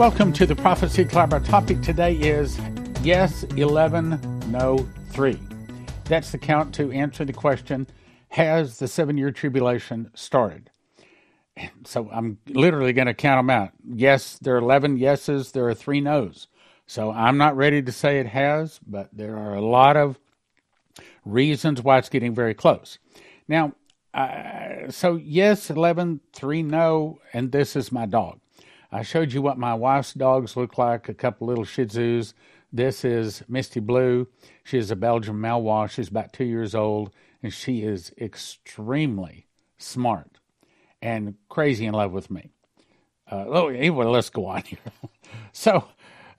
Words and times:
Welcome 0.00 0.32
to 0.32 0.46
the 0.46 0.56
Prophecy 0.56 1.04
Club. 1.04 1.34
Our 1.34 1.40
topic 1.40 1.82
today 1.82 2.14
is 2.14 2.58
Yes 3.02 3.42
11, 3.42 4.18
No 4.50 4.88
3. 5.10 5.38
That's 6.06 6.32
the 6.32 6.38
count 6.38 6.74
to 6.76 6.90
answer 6.90 7.26
the 7.26 7.34
question 7.34 7.86
Has 8.30 8.78
the 8.78 8.88
seven 8.88 9.18
year 9.18 9.30
tribulation 9.30 10.10
started? 10.14 10.70
So 11.84 12.08
I'm 12.10 12.38
literally 12.48 12.94
going 12.94 13.08
to 13.08 13.14
count 13.14 13.40
them 13.40 13.50
out. 13.50 13.72
Yes, 13.86 14.38
there 14.40 14.54
are 14.54 14.60
11 14.60 14.96
yeses, 14.96 15.52
there 15.52 15.68
are 15.68 15.74
three 15.74 16.00
no's. 16.00 16.48
So 16.86 17.10
I'm 17.10 17.36
not 17.36 17.54
ready 17.54 17.82
to 17.82 17.92
say 17.92 18.20
it 18.20 18.26
has, 18.28 18.80
but 18.86 19.10
there 19.12 19.36
are 19.36 19.54
a 19.54 19.60
lot 19.60 19.98
of 19.98 20.18
reasons 21.26 21.82
why 21.82 21.98
it's 21.98 22.08
getting 22.08 22.34
very 22.34 22.54
close. 22.54 22.98
Now, 23.48 23.74
uh, 24.14 24.88
so 24.88 25.16
yes, 25.16 25.68
11, 25.68 26.20
3 26.32 26.62
no, 26.62 27.18
and 27.34 27.52
this 27.52 27.76
is 27.76 27.92
my 27.92 28.06
dog. 28.06 28.40
I 28.92 29.02
showed 29.02 29.32
you 29.32 29.40
what 29.40 29.56
my 29.56 29.74
wife's 29.74 30.14
dogs 30.14 30.56
look 30.56 30.76
like, 30.76 31.08
a 31.08 31.14
couple 31.14 31.46
little 31.46 31.64
Shih 31.64 31.86
Tzus. 31.86 32.34
This 32.72 33.04
is 33.04 33.44
Misty 33.48 33.78
Blue. 33.78 34.26
She 34.64 34.78
is 34.78 34.90
a 34.90 34.96
Belgian 34.96 35.36
Malinois. 35.36 35.90
She's 35.90 36.08
about 36.08 36.32
two 36.32 36.44
years 36.44 36.74
old, 36.74 37.12
and 37.40 37.52
she 37.52 37.82
is 37.82 38.12
extremely 38.20 39.46
smart 39.78 40.38
and 41.00 41.34
crazy 41.48 41.86
in 41.86 41.94
love 41.94 42.10
with 42.10 42.30
me. 42.32 42.50
Uh, 43.30 43.44
oh, 43.46 43.68
anyway, 43.68 44.06
let's 44.06 44.28
go 44.28 44.46
on 44.46 44.62
here. 44.62 44.78
so, 45.52 45.84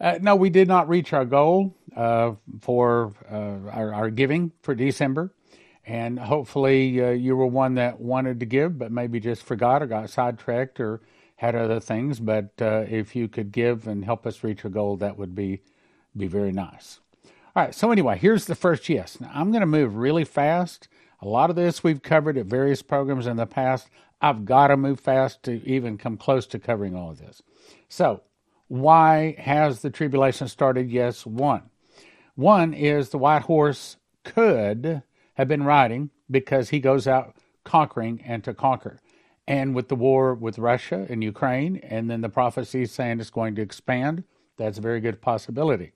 uh, 0.02 0.20
no, 0.22 0.36
we 0.36 0.50
did 0.50 0.68
not 0.68 0.90
reach 0.90 1.14
our 1.14 1.24
goal 1.24 1.78
uh, 1.96 2.34
for 2.60 3.14
uh, 3.32 3.72
our, 3.72 3.94
our, 3.94 4.10
giving 4.10 4.52
for 4.62 4.76
December. 4.76 5.34
And 5.86 6.20
hopefully, 6.20 7.02
uh, 7.02 7.12
you 7.12 7.38
were 7.38 7.48
one 7.48 7.76
that 7.76 8.02
wanted 8.02 8.42
to 8.42 8.46
give, 8.46 8.78
but 8.78 8.92
maybe 8.92 9.22
just 9.22 9.44
forgot 9.44 9.82
or 9.82 9.88
got 9.88 10.10
sidetracked 10.10 10.82
or 10.82 11.02
had 11.42 11.56
other 11.56 11.80
things, 11.80 12.20
but 12.20 12.52
uh, 12.62 12.86
if 12.88 13.16
you 13.16 13.28
could 13.28 13.52
give 13.52 13.88
and 13.88 14.06
help 14.06 14.28
us 14.28 14.44
reach 14.44 14.64
a 14.64 14.70
goal, 14.70 14.96
that 14.98 15.18
would 15.18 15.34
be 15.34 15.60
be 16.16 16.28
very 16.28 16.52
nice. 16.52 17.00
All 17.56 17.64
right. 17.64 17.74
So 17.74 17.90
anyway, 17.90 18.20
here's 18.20 18.46
the 18.46 18.54
first 18.54 18.88
yes. 18.88 19.20
Now 19.20 19.32
I'm 19.34 19.50
going 19.50 19.62
to 19.62 19.66
move 19.66 19.96
really 19.96 20.24
fast. 20.24 20.88
A 21.20 21.28
lot 21.28 21.50
of 21.50 21.56
this 21.56 21.84
we've 21.84 22.04
covered 22.04 22.38
at 22.38 22.46
various 22.46 22.84
programs 22.84 23.26
in 23.26 23.38
the 23.38 23.48
past. 23.48 23.90
I've 24.22 24.46
got 24.46 24.68
to 24.68 24.78
move 24.78 25.00
fast 25.00 25.42
to 25.44 25.68
even 25.68 25.98
come 25.98 26.16
close 26.16 26.46
to 26.46 26.60
covering 26.60 26.96
all 26.96 27.10
of 27.10 27.18
this. 27.18 27.42
So, 27.90 28.22
why 28.68 29.36
has 29.40 29.82
the 29.82 29.90
tribulation 29.90 30.48
started? 30.48 30.92
Yes, 30.92 31.26
one. 31.26 31.64
One 32.36 32.72
is 32.72 33.10
the 33.10 33.18
white 33.18 33.44
horse 33.44 33.98
could 34.24 35.02
have 35.34 35.48
been 35.48 35.64
riding 35.64 36.12
because 36.30 36.70
he 36.70 36.80
goes 36.80 37.08
out 37.08 37.36
conquering 37.64 38.22
and 38.24 38.44
to 38.44 38.54
conquer 38.54 39.00
and 39.48 39.76
with 39.76 39.88
the 39.88 39.96
war 39.96 40.34
with 40.34 40.60
Russia 40.60 41.06
and 41.10 41.24
Ukraine, 41.24 41.78
and 41.78 42.10
then 42.10 42.22
the 42.22 42.30
prophecy 42.30 42.86
saying 42.86 43.20
it's 43.20 43.30
going 43.30 43.56
to 43.56 43.62
expand, 43.62 44.24
that's 44.58 44.78
a 44.78 44.82
very 44.82 45.00
good 45.00 45.22
possibility. 45.22 45.92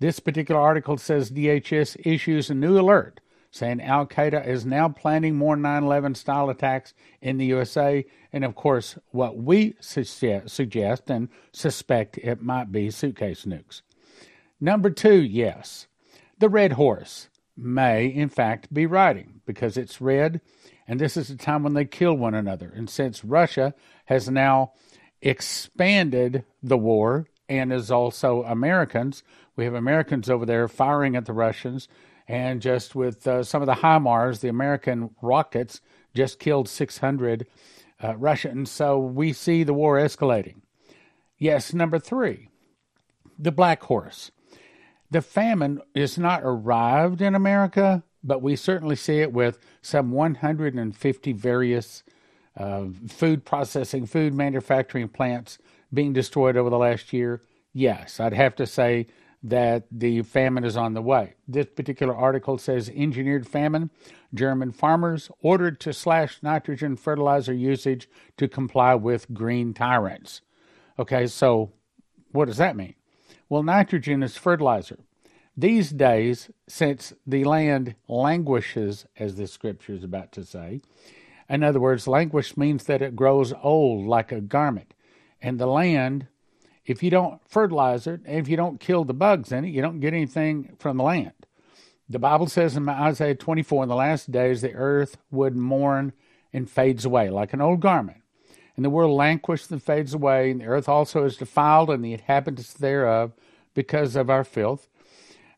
This 0.00 0.20
particular 0.20 0.60
article 0.60 0.96
says 0.96 1.30
DHS 1.30 1.96
issues 2.04 2.50
a 2.50 2.54
new 2.54 2.78
alert 2.78 3.20
saying 3.50 3.80
Al 3.80 4.06
Qaeda 4.06 4.46
is 4.46 4.66
now 4.66 4.88
planning 4.88 5.34
more 5.34 5.56
9 5.56 5.82
11 5.82 6.14
style 6.14 6.50
attacks 6.50 6.94
in 7.20 7.38
the 7.38 7.46
USA. 7.46 8.04
And 8.32 8.44
of 8.44 8.54
course, 8.54 8.98
what 9.10 9.36
we 9.36 9.74
suggest 9.80 11.10
and 11.10 11.28
suspect 11.52 12.18
it 12.18 12.42
might 12.42 12.70
be 12.70 12.90
suitcase 12.90 13.44
nukes. 13.44 13.82
Number 14.60 14.90
two, 14.90 15.22
yes, 15.22 15.86
the 16.38 16.48
red 16.48 16.72
horse 16.72 17.28
may 17.56 18.06
in 18.06 18.28
fact 18.28 18.72
be 18.72 18.86
riding 18.86 19.40
because 19.46 19.76
it's 19.76 20.00
red 20.00 20.40
and 20.88 20.98
this 20.98 21.18
is 21.18 21.28
the 21.28 21.36
time 21.36 21.62
when 21.62 21.74
they 21.74 21.84
kill 21.84 22.14
one 22.14 22.34
another. 22.34 22.72
And 22.74 22.88
since 22.88 23.22
Russia 23.22 23.74
has 24.06 24.30
now 24.30 24.72
expanded 25.20 26.44
the 26.62 26.78
war 26.78 27.26
and 27.46 27.72
is 27.72 27.90
also 27.90 28.42
Americans, 28.44 29.22
we 29.54 29.64
have 29.64 29.74
Americans 29.74 30.30
over 30.30 30.46
there 30.46 30.66
firing 30.66 31.14
at 31.14 31.26
the 31.26 31.34
Russians. 31.34 31.88
And 32.26 32.62
just 32.62 32.94
with 32.94 33.26
uh, 33.26 33.42
some 33.42 33.60
of 33.60 33.66
the 33.66 33.82
HIMARS, 33.82 34.40
the 34.40 34.48
American 34.48 35.10
rockets 35.20 35.82
just 36.14 36.38
killed 36.38 36.68
600 36.68 37.46
uh, 38.02 38.16
Russians. 38.16 38.70
So 38.70 38.98
we 38.98 39.34
see 39.34 39.64
the 39.64 39.74
war 39.74 39.98
escalating. 39.98 40.62
Yes, 41.36 41.74
number 41.74 41.98
three, 41.98 42.48
the 43.38 43.52
black 43.52 43.82
horse. 43.84 44.30
The 45.10 45.22
famine 45.22 45.80
is 45.94 46.18
not 46.18 46.42
arrived 46.42 47.22
in 47.22 47.34
America, 47.34 48.02
but 48.22 48.42
we 48.42 48.56
certainly 48.56 48.96
see 48.96 49.20
it 49.20 49.32
with 49.32 49.58
some 49.82 50.10
150 50.10 51.32
various 51.32 52.02
uh, 52.56 52.86
food 53.06 53.44
processing, 53.44 54.06
food 54.06 54.34
manufacturing 54.34 55.08
plants 55.08 55.58
being 55.92 56.12
destroyed 56.12 56.56
over 56.56 56.70
the 56.70 56.78
last 56.78 57.12
year. 57.12 57.42
Yes, 57.72 58.18
I'd 58.20 58.34
have 58.34 58.56
to 58.56 58.66
say 58.66 59.06
that 59.42 59.84
the 59.90 60.22
famine 60.22 60.64
is 60.64 60.76
on 60.76 60.94
the 60.94 61.02
way. 61.02 61.34
This 61.46 61.66
particular 61.66 62.14
article 62.14 62.58
says 62.58 62.90
engineered 62.94 63.46
famine. 63.46 63.90
German 64.34 64.72
farmers 64.72 65.30
ordered 65.40 65.78
to 65.80 65.92
slash 65.92 66.42
nitrogen 66.42 66.96
fertilizer 66.96 67.52
usage 67.52 68.08
to 68.36 68.48
comply 68.48 68.94
with 68.94 69.32
green 69.32 69.72
tyrants. 69.74 70.40
Okay, 70.98 71.28
so 71.28 71.72
what 72.32 72.46
does 72.46 72.56
that 72.56 72.76
mean? 72.76 72.94
Well, 73.48 73.62
nitrogen 73.62 74.22
is 74.22 74.36
fertilizer. 74.36 74.98
These 75.58 75.90
days, 75.90 76.52
since 76.68 77.12
the 77.26 77.42
land 77.42 77.96
languishes, 78.06 79.06
as 79.18 79.34
the 79.34 79.48
scripture 79.48 79.92
is 79.92 80.04
about 80.04 80.30
to 80.34 80.44
say, 80.44 80.82
in 81.50 81.64
other 81.64 81.80
words, 81.80 82.06
languish 82.06 82.56
means 82.56 82.84
that 82.84 83.02
it 83.02 83.16
grows 83.16 83.52
old 83.60 84.06
like 84.06 84.30
a 84.30 84.40
garment. 84.40 84.94
And 85.42 85.58
the 85.58 85.66
land, 85.66 86.28
if 86.86 87.02
you 87.02 87.10
don't 87.10 87.40
fertilize 87.48 88.06
it, 88.06 88.20
and 88.24 88.38
if 88.38 88.48
you 88.48 88.56
don't 88.56 88.78
kill 88.78 89.02
the 89.02 89.12
bugs 89.12 89.50
in 89.50 89.64
it, 89.64 89.70
you 89.70 89.82
don't 89.82 89.98
get 89.98 90.14
anything 90.14 90.76
from 90.78 90.96
the 90.96 91.02
land. 91.02 91.32
The 92.08 92.20
Bible 92.20 92.46
says 92.46 92.76
in 92.76 92.88
Isaiah 92.88 93.34
24, 93.34 93.82
in 93.82 93.88
the 93.88 93.96
last 93.96 94.30
days, 94.30 94.60
the 94.60 94.74
earth 94.74 95.16
would 95.32 95.56
mourn 95.56 96.12
and 96.52 96.70
fades 96.70 97.04
away 97.04 97.30
like 97.30 97.52
an 97.52 97.60
old 97.60 97.80
garment. 97.80 98.22
And 98.76 98.84
the 98.84 98.90
world 98.90 99.16
languishes 99.16 99.72
and 99.72 99.82
fades 99.82 100.14
away, 100.14 100.52
and 100.52 100.60
the 100.60 100.66
earth 100.66 100.88
also 100.88 101.24
is 101.24 101.36
defiled, 101.36 101.90
and 101.90 102.04
the 102.04 102.12
inhabitants 102.12 102.74
thereof, 102.74 103.32
because 103.74 104.14
of 104.14 104.30
our 104.30 104.44
filth. 104.44 104.88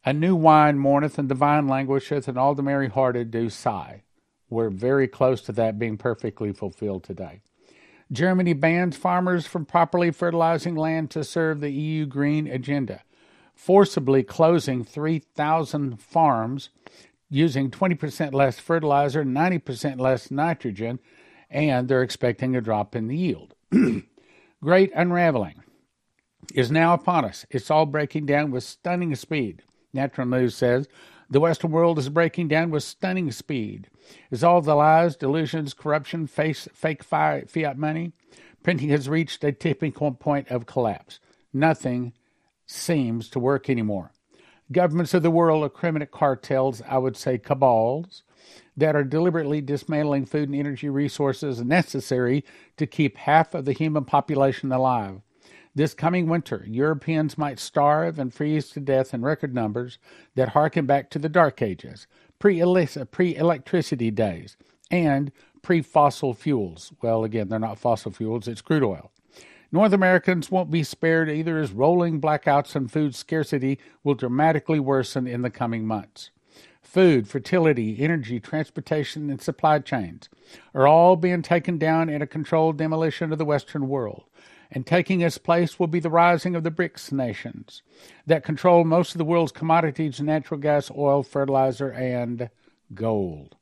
A 0.05 0.13
new 0.13 0.35
wine 0.35 0.79
mourneth, 0.79 1.19
and 1.19 1.29
the 1.29 1.35
vine 1.35 1.69
languisheth, 1.69 2.27
and 2.27 2.39
all 2.39 2.55
the 2.55 2.63
merry 2.63 2.89
hearted 2.89 3.31
do 3.31 3.51
sigh. 3.51 4.03
We're 4.49 4.71
very 4.71 5.07
close 5.07 5.43
to 5.43 5.53
that 5.53 5.79
being 5.79 5.99
perfectly 5.99 6.53
fulfilled 6.53 7.05
today. 7.05 7.43
Germany 8.11 8.55
bans 8.55 8.97
farmers 8.97 9.47
from 9.47 9.67
properly 9.67 10.11
fertilizing 10.11 10.75
land 10.75 11.11
to 11.11 11.23
serve 11.23 11.61
the 11.61 11.71
EU 11.71 12.07
green 12.07 12.47
agenda, 12.47 13.03
forcibly 13.55 14.23
closing 14.23 14.85
3,000 14.85 16.01
farms 16.01 16.71
using 17.29 17.71
20% 17.71 18.33
less 18.33 18.59
fertilizer, 18.59 19.25
90% 19.25 20.01
less 20.01 20.31
nitrogen, 20.31 20.99
and 21.49 21.89
they're 21.89 22.03
expecting 22.03 22.57
a 22.57 22.61
drop 22.61 22.97
in 22.97 23.07
the 23.07 23.17
yield. 23.17 23.55
Great 24.63 24.91
unraveling 24.95 25.63
is 26.55 26.71
now 26.71 26.95
upon 26.95 27.25
us. 27.25 27.47
It's 27.51 27.71
all 27.71 27.87
breaking 27.87 28.27
down 28.27 28.51
with 28.51 28.65
stunning 28.65 29.15
speed. 29.15 29.63
Natural 29.93 30.27
News 30.27 30.55
says 30.55 30.89
the 31.29 31.41
Western 31.41 31.71
world 31.71 31.99
is 31.99 32.09
breaking 32.09 32.49
down 32.49 32.71
with 32.71 32.83
stunning 32.83 33.31
speed. 33.31 33.89
As 34.33 34.43
all 34.43 34.61
the 34.61 34.75
lies, 34.75 35.15
delusions, 35.15 35.75
corruption, 35.75 36.27
face, 36.27 36.69
fake 36.73 37.05
fiat 37.05 37.79
money, 37.79 38.13
printing 38.63 38.89
has 38.89 39.09
reached 39.09 39.45
a 39.45 39.53
tipping 39.53 39.93
point 39.93 40.49
of 40.49 40.67
collapse. 40.67 41.21
Nothing 41.53 42.13
seems 42.67 43.29
to 43.31 43.39
work 43.39 43.71
anymore. 43.71 44.13
Governments 44.73 45.15
of 45.15 45.23
the 45.23 45.31
world 45.31 45.65
are 45.65 45.69
criminal 45.69 46.07
cartels, 46.07 46.83
I 46.89 46.99
would 46.99 47.17
say 47.17 47.39
cabals, 47.39 48.23
that 48.77 48.97
are 48.97 49.05
deliberately 49.05 49.61
dismantling 49.61 50.27
food 50.27 50.49
and 50.49 50.59
energy 50.59 50.89
resources 50.89 51.61
necessary 51.63 52.45
to 52.77 52.87
keep 52.87 53.17
half 53.19 53.55
of 53.55 53.65
the 53.65 53.73
human 53.73 54.05
population 54.05 54.73
alive. 54.73 55.21
This 55.81 55.95
coming 55.95 56.27
winter, 56.29 56.63
Europeans 56.69 57.39
might 57.39 57.59
starve 57.59 58.19
and 58.19 58.35
freeze 58.35 58.69
to 58.73 58.81
death 58.81 59.15
in 59.15 59.23
record 59.23 59.55
numbers 59.55 59.97
that 60.35 60.51
harken 60.51 60.85
back 60.85 61.09
to 61.09 61.19
the 61.19 61.31
Dark 61.31 61.63
Ages, 61.63 62.07
pre 62.39 62.61
electricity 62.61 64.11
days, 64.11 64.59
and 64.91 65.33
pre 65.63 65.81
fossil 65.81 66.35
fuels. 66.35 66.93
Well, 67.01 67.25
again, 67.25 67.49
they're 67.49 67.59
not 67.59 67.79
fossil 67.79 68.13
fuels, 68.13 68.47
it's 68.47 68.61
crude 68.61 68.83
oil. 68.83 69.11
North 69.73 69.95
Americans 69.95 70.51
won't 70.51 70.71
be 70.71 70.85
spared 70.85 71.31
either 71.31 71.59
as 71.59 71.73
rolling 71.73 72.21
blackouts 72.21 72.77
and 72.77 72.93
food 72.93 73.15
scarcity 73.15 73.79
will 74.05 74.13
dramatically 74.13 74.81
worsen 74.81 75.27
in 75.27 75.41
the 75.41 75.49
coming 75.49 75.87
months. 75.87 76.29
Food, 76.83 77.27
fertility, 77.27 77.97
energy, 78.01 78.39
transportation, 78.39 79.31
and 79.31 79.41
supply 79.41 79.79
chains 79.79 80.29
are 80.75 80.87
all 80.87 81.17
being 81.17 81.41
taken 81.41 81.79
down 81.79 82.11
in 82.11 82.21
a 82.21 82.27
controlled 82.27 82.77
demolition 82.77 83.33
of 83.33 83.39
the 83.39 83.47
Western 83.47 83.89
world 83.89 84.25
and 84.71 84.87
taking 84.87 85.21
its 85.21 85.39
place 85.39 85.79
will 85.79 85.87
be 85.87 86.01
the 86.01 86.11
rising 86.11 86.55
of 86.55 86.63
the 86.63 86.71
BRICS 86.71 87.13
nations 87.13 87.83
that 88.27 88.45
control 88.45 88.85
most 88.85 89.13
of 89.15 89.19
the 89.19 89.25
world's 89.25 89.53
commodities 89.53 90.21
natural 90.21 90.61
gas, 90.61 90.91
oil, 90.97 91.23
fertilizer, 91.23 91.91
and 91.91 92.51
gold. 92.95 93.57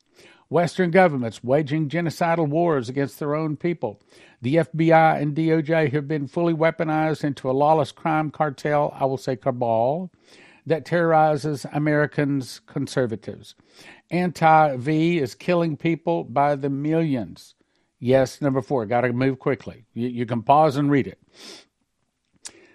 Western 0.50 0.90
governments 0.90 1.44
waging 1.44 1.88
genocidal 1.88 2.48
wars 2.48 2.88
against 2.88 3.18
their 3.18 3.34
own 3.34 3.56
people. 3.56 4.00
The 4.40 4.56
FBI 4.56 5.20
and 5.20 5.36
DOJ 5.36 5.92
have 5.92 6.08
been 6.08 6.26
fully 6.26 6.54
weaponized 6.54 7.22
into 7.22 7.50
a 7.50 7.52
lawless 7.52 7.92
crime 7.92 8.30
cartel, 8.30 8.94
I 8.98 9.04
will 9.04 9.18
say 9.18 9.36
cabal, 9.36 10.10
that 10.64 10.86
terrorizes 10.86 11.66
Americans 11.72 12.60
conservatives. 12.66 13.54
Anti 14.10 14.76
V 14.76 15.18
is 15.18 15.34
killing 15.34 15.76
people 15.76 16.24
by 16.24 16.54
the 16.56 16.70
millions. 16.70 17.54
Yes, 17.98 18.40
number 18.40 18.62
four, 18.62 18.86
got 18.86 19.02
to 19.02 19.12
move 19.12 19.38
quickly. 19.38 19.84
You, 19.94 20.08
you 20.08 20.26
can 20.26 20.42
pause 20.42 20.76
and 20.76 20.90
read 20.90 21.06
it. 21.06 21.18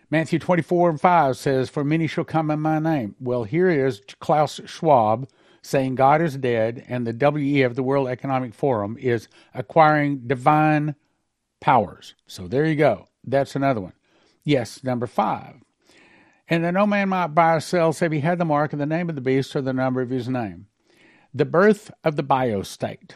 Matthew 0.10 0.38
24 0.38 0.92
and 0.92 1.02
5 1.02 1.38
says, 1.38 1.70
For 1.70 1.84
many 1.84 2.08
shall 2.08 2.24
come 2.24 2.52
in 2.52 2.60
my 2.60 2.80
name. 2.80 3.16
Well, 3.20 3.46
here 3.46 3.70
is 3.70 4.02
Klaus 4.20 4.60
Schwab 4.66 5.28
saying 5.64 5.96
God 5.96 6.22
is 6.22 6.38
dead, 6.38 6.84
and 6.88 7.08
the 7.08 7.14
WEF, 7.14 7.74
the 7.74 7.84
World 7.84 8.10
Economic 8.10 8.54
Forum, 8.54 8.98
is 9.00 9.30
acquiring 9.54 10.28
divine 10.28 10.96
powers. 11.62 12.16
So 12.28 12.48
there 12.48 12.66
you 12.66 12.76
go. 12.76 13.08
That's 13.24 13.56
another 13.56 13.80
one. 13.80 13.94
Yes, 14.44 14.84
number 14.84 15.08
five. 15.08 15.56
And 16.50 16.64
that 16.66 16.74
no 16.74 16.86
man 16.86 17.10
might 17.10 17.28
buy 17.28 17.56
or 17.56 17.60
sell 17.62 17.94
save 17.94 18.12
he 18.12 18.20
had 18.20 18.38
the 18.38 18.46
mark 18.46 18.74
of 18.74 18.80
the 18.80 18.86
name 18.86 19.10
of 19.10 19.16
the 19.16 19.22
beast 19.22 19.56
or 19.56 19.62
the 19.62 19.74
number 19.74 20.02
of 20.02 20.10
his 20.10 20.28
name. 20.28 20.68
The 21.34 21.46
birth 21.46 21.90
of 22.04 22.18
the 22.18 22.24
biostate. 22.24 23.16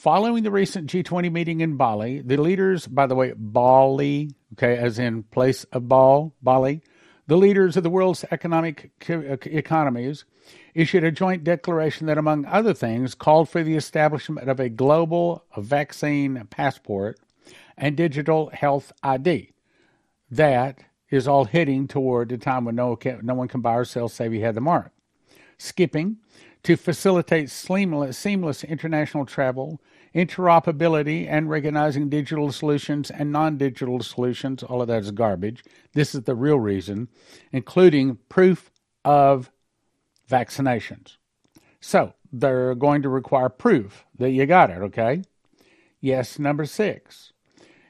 Following 0.00 0.44
the 0.44 0.50
recent 0.50 0.88
G20 0.88 1.30
meeting 1.30 1.60
in 1.60 1.76
Bali, 1.76 2.22
the 2.22 2.38
leaders, 2.38 2.86
by 2.86 3.06
the 3.06 3.14
way, 3.14 3.34
Bali, 3.36 4.30
okay, 4.54 4.78
as 4.78 4.98
in 4.98 5.24
place 5.24 5.64
of 5.64 5.90
ball, 5.90 6.34
Bali, 6.40 6.80
the 7.26 7.36
leaders 7.36 7.76
of 7.76 7.82
the 7.82 7.90
world's 7.90 8.24
economic 8.30 8.92
uh, 9.10 9.36
economies 9.42 10.24
issued 10.74 11.04
a 11.04 11.12
joint 11.12 11.44
declaration 11.44 12.06
that, 12.06 12.16
among 12.16 12.46
other 12.46 12.72
things, 12.72 13.14
called 13.14 13.50
for 13.50 13.62
the 13.62 13.76
establishment 13.76 14.48
of 14.48 14.58
a 14.58 14.70
global 14.70 15.44
vaccine 15.58 16.46
passport 16.48 17.20
and 17.76 17.94
digital 17.94 18.48
health 18.54 18.92
ID. 19.02 19.52
That 20.30 20.78
is 21.10 21.28
all 21.28 21.44
heading 21.44 21.86
toward 21.86 22.32
a 22.32 22.38
time 22.38 22.64
when 22.64 22.76
no, 22.76 22.98
no 23.20 23.34
one 23.34 23.48
can 23.48 23.60
buy 23.60 23.74
or 23.74 23.84
sell 23.84 24.08
save 24.08 24.32
he 24.32 24.40
had 24.40 24.54
the 24.54 24.62
mark. 24.62 24.92
Skipping 25.58 26.16
to 26.62 26.76
facilitate 26.76 27.50
seamless, 27.50 28.18
seamless 28.18 28.64
international 28.64 29.26
travel, 29.26 29.80
interoperability, 30.14 31.26
and 31.28 31.50
recognizing 31.50 32.08
digital 32.08 32.52
solutions 32.52 33.10
and 33.10 33.32
non 33.32 33.56
digital 33.56 34.00
solutions. 34.00 34.62
All 34.62 34.82
of 34.82 34.88
that 34.88 35.02
is 35.02 35.10
garbage. 35.10 35.64
This 35.92 36.14
is 36.14 36.22
the 36.22 36.34
real 36.34 36.58
reason, 36.58 37.08
including 37.52 38.18
proof 38.28 38.70
of 39.04 39.50
vaccinations. 40.28 41.16
So 41.80 42.14
they're 42.32 42.74
going 42.74 43.02
to 43.02 43.08
require 43.08 43.48
proof 43.48 44.04
that 44.18 44.30
you 44.30 44.46
got 44.46 44.70
it, 44.70 44.78
okay? 44.78 45.22
Yes, 46.00 46.38
number 46.38 46.64
six. 46.64 47.32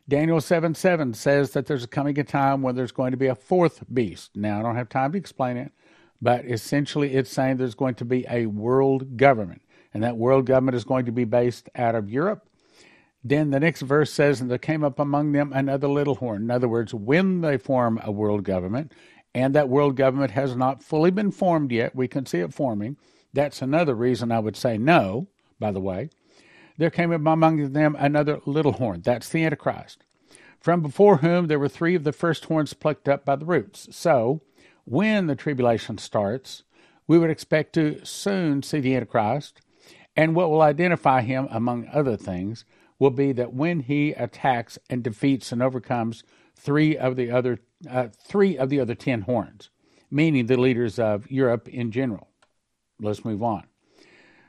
Daniel 0.09 0.41
7 0.41 0.75
7 0.75 1.15
says 1.15 1.53
that 1.53 1.67
there's 1.67 1.87
coming 1.87 2.19
a 2.19 2.25
time 2.25 2.63
when 2.63 2.75
there's 2.75 2.91
going 2.91 3.13
to 3.13 3.17
be 3.17 3.29
a 3.29 3.35
fourth 3.35 3.85
beast. 3.93 4.33
Now, 4.35 4.59
I 4.59 4.63
don't 4.63 4.75
have 4.75 4.89
time 4.89 5.13
to 5.13 5.19
explain 5.19 5.57
it, 5.57 5.71
but 6.21 6.45
essentially 6.45 7.15
it's 7.15 7.31
saying 7.31 7.57
there's 7.57 7.77
going 7.77 7.95
to 7.97 8.05
be 8.05 8.27
a 8.29 8.47
world 8.47 9.17
government, 9.17 9.63
and 9.93 10.03
that 10.03 10.17
world 10.17 10.47
government 10.47 10.77
is 10.77 10.85
going 10.85 11.07
to 11.07 11.13
be 11.13 11.25
based 11.25 11.69
out 11.75 11.95
of 11.95 12.11
Europe. 12.11 12.47
Then 13.23 13.51
the 13.51 13.61
next 13.61 13.83
verse 13.83 14.13
says, 14.13 14.41
And 14.41 14.51
there 14.51 14.59
came 14.59 14.83
up 14.83 14.99
among 14.99 15.33
them 15.33 15.53
another 15.53 15.89
little 15.89 16.15
horn. 16.15 16.43
In 16.43 16.51
other 16.51 16.69
words, 16.69 16.95
when 16.95 17.43
they 17.43 17.59
form 17.59 18.01
a 18.03 18.11
world 18.11 18.45
government, 18.45 18.93
and 19.35 19.55
that 19.55 19.69
world 19.69 19.97
government 19.97 20.33
has 20.33 20.57
not 20.57 20.83
fully 20.83 21.11
been 21.11 21.31
formed 21.31 21.71
yet. 21.71 21.95
We 21.95 22.09
can 22.09 22.27
see 22.27 22.41
it 22.41 22.53
forming. 22.53 22.97
That's 23.33 23.63
another 23.63 23.95
reason 23.95 24.33
I 24.33 24.41
would 24.41 24.57
say 24.57 24.77
no, 24.77 25.29
by 25.59 25.71
the 25.71 25.81
way. 25.81 26.11
There 26.77 26.91
came 26.91 27.13
up 27.13 27.21
among 27.21 27.73
them 27.73 27.97
another 27.99 28.41
little 28.45 28.73
horn. 28.73 29.03
That's 29.03 29.29
the 29.29 29.45
Antichrist, 29.45 30.03
from 30.61 30.81
before 30.83 31.19
whom 31.19 31.47
there 31.47 31.59
were 31.59 31.69
three 31.69 31.95
of 31.95 32.05
the 32.05 32.13
first 32.13 32.47
horns 32.47 32.75
plucked 32.75 33.09
up 33.09 33.25
by 33.25 33.37
the 33.37 33.45
roots. 33.45 33.89
So, 33.93 34.41
when 34.85 35.27
the 35.27 35.37
tribulation 35.37 35.99
starts, 35.99 36.65
we 37.07 37.19
would 37.19 37.31
expect 37.31 37.75
to 37.75 38.05
soon 38.05 38.63
see 38.63 38.81
the 38.81 38.97
Antichrist. 38.97 39.61
And 40.21 40.35
what 40.35 40.51
will 40.51 40.61
identify 40.61 41.23
him, 41.23 41.49
among 41.51 41.89
other 41.95 42.15
things, 42.15 42.67
will 42.99 43.09
be 43.11 43.33
that 43.33 43.55
when 43.55 43.81
he 43.81 44.11
attacks 44.13 44.79
and 44.91 45.03
defeats 45.03 45.51
and 45.51 45.63
overcomes 45.63 46.25
three 46.55 46.95
of 46.95 47.17
the 47.17 47.31
other 47.31 47.61
uh, 47.89 48.09
three 48.23 48.59
of 48.59 48.69
the 48.69 48.81
other 48.81 48.95
ten 48.95 49.23
horns, 49.23 49.71
meaning 50.11 50.45
the 50.45 50.59
leaders 50.59 50.99
of 50.99 51.31
Europe 51.31 51.69
in 51.69 51.91
general. 51.91 52.29
Let's 53.01 53.25
move 53.25 53.43
on. 53.43 53.65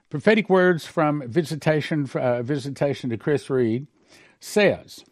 Prophetic 0.09 0.50
words 0.50 0.85
from 0.85 1.23
visitation 1.25 2.09
uh, 2.15 2.44
visitation 2.44 3.09
to 3.09 3.15
Chris 3.15 3.50
Reed 3.50 3.88
says, 4.41 5.06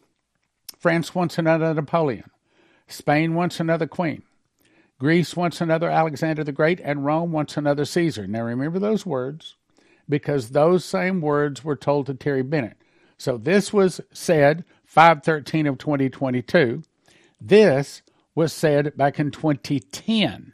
France 0.77 1.15
wants 1.15 1.38
another 1.38 1.73
Napoleon, 1.73 2.31
Spain 2.85 3.33
wants 3.33 3.61
another 3.61 3.88
queen, 3.88 4.23
Greece 5.00 5.38
wants 5.38 5.61
another 5.61 5.89
Alexander 5.89 6.44
the 6.44 6.51
Great, 6.51 6.81
and 6.81 7.06
Rome 7.06 7.31
wants 7.31 7.56
another 7.56 7.85
Caesar. 7.85 8.27
Now 8.27 8.41
remember 8.41 8.79
those 8.79 9.06
words 9.06 9.56
because 10.09 10.50
those 10.50 10.83
same 10.83 11.21
words 11.21 11.63
were 11.63 11.75
told 11.75 12.07
to 12.07 12.13
Terry 12.13 12.41
Bennett. 12.41 12.77
So 13.17 13.38
this 13.38 13.71
was 13.71 14.01
said 14.11 14.65
513 14.85 15.67
of 15.67 15.77
2022. 15.77 16.83
This 17.39 18.01
was 18.33 18.51
said 18.51 18.97
back 18.97 19.19
in 19.19 19.31
2010 19.31 20.53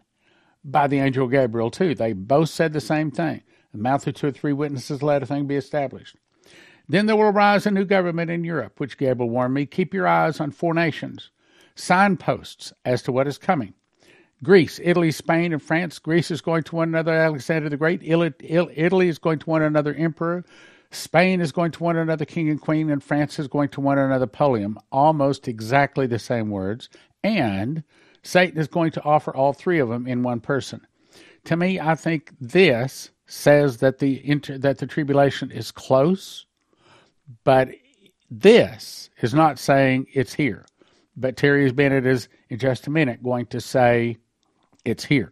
by 0.64 0.88
the 0.88 1.00
angel 1.00 1.28
Gabriel, 1.28 1.72
too. 1.72 1.96
They 1.96 2.14
both 2.14 2.50
said 2.50 2.74
the 2.74 2.82
same 2.82 3.12
thing. 3.12 3.44
The 3.72 3.78
mouth 3.78 4.06
of 4.08 4.16
two 4.16 4.28
or 4.28 4.32
three 4.32 4.54
witnesses 4.54 5.04
let 5.04 5.24
a 5.24 5.26
thing 5.26 5.46
be 5.46 5.56
established. 5.56 6.18
Then 6.88 7.06
there 7.06 7.16
will 7.16 7.24
arise 7.24 7.66
a 7.66 7.72
new 7.72 7.86
government 7.86 8.32
in 8.32 8.44
Europe, 8.44 8.80
which 8.80 8.98
Gabriel 8.98 9.30
warned 9.30 9.54
me. 9.54 9.66
Keep 9.66 9.94
your 9.94 10.08
eyes 10.08 10.40
on 10.40 10.52
four 10.52 10.74
nations, 10.74 11.32
signposts 11.76 12.74
as 12.84 13.02
to 13.04 13.12
what 13.12 13.28
is 13.28 13.38
coming. 13.38 13.74
Greece, 14.44 14.80
Italy, 14.84 15.12
Spain, 15.12 15.54
and 15.54 15.62
France. 15.62 15.98
Greece 15.98 16.30
is 16.30 16.42
going 16.42 16.64
to 16.64 16.76
one 16.76 16.90
another 16.90 17.14
Alexander 17.14 17.70
the 17.70 17.78
Great. 17.78 18.02
Italy 18.04 19.08
is 19.08 19.18
going 19.18 19.40
to 19.40 19.50
one 19.50 19.62
another 19.62 19.94
emperor. 19.94 20.44
Spain 20.92 21.42
is 21.42 21.52
going 21.52 21.72
to 21.72 21.84
one 21.84 21.98
another 21.98 22.26
king 22.26 22.50
and 22.50 22.62
queen, 22.62 22.90
and 22.90 23.04
France 23.04 23.40
is 23.40 23.48
going 23.48 23.70
to 23.70 23.82
one 23.82 23.98
another 23.98 24.26
Napoleon. 24.26 24.78
Almost 24.92 25.48
exactly 25.48 26.06
the 26.08 26.20
same 26.20 26.50
words. 26.50 26.90
And 27.24 27.84
Satan 28.24 28.60
is 28.60 28.68
going 28.68 28.92
to 28.92 29.04
offer 29.04 29.36
all 29.36 29.54
three 29.54 29.80
of 29.80 29.90
them 29.90 30.08
in 30.08 30.24
one 30.24 30.40
person. 30.40 30.86
To 31.46 31.56
me, 31.56 31.80
I 31.80 31.96
think 31.96 32.34
this 32.40 33.12
says 33.28 33.78
that 33.78 34.00
the 34.00 34.28
inter, 34.28 34.58
that 34.58 34.78
the 34.78 34.88
tribulation 34.88 35.52
is 35.52 35.72
close, 35.72 36.46
but 37.44 37.70
this 38.30 39.10
is 39.22 39.34
not 39.34 39.60
saying 39.60 40.08
it's 40.14 40.34
here. 40.34 40.66
But 41.18 41.38
Terry 41.38 41.72
Bennett 41.72 42.06
is 42.06 42.28
in 42.50 42.60
just 42.60 42.88
a 42.88 42.92
minute 42.92 43.24
going 43.24 43.48
to 43.48 43.62
say 43.62 44.18
it's 44.86 45.06
here. 45.06 45.32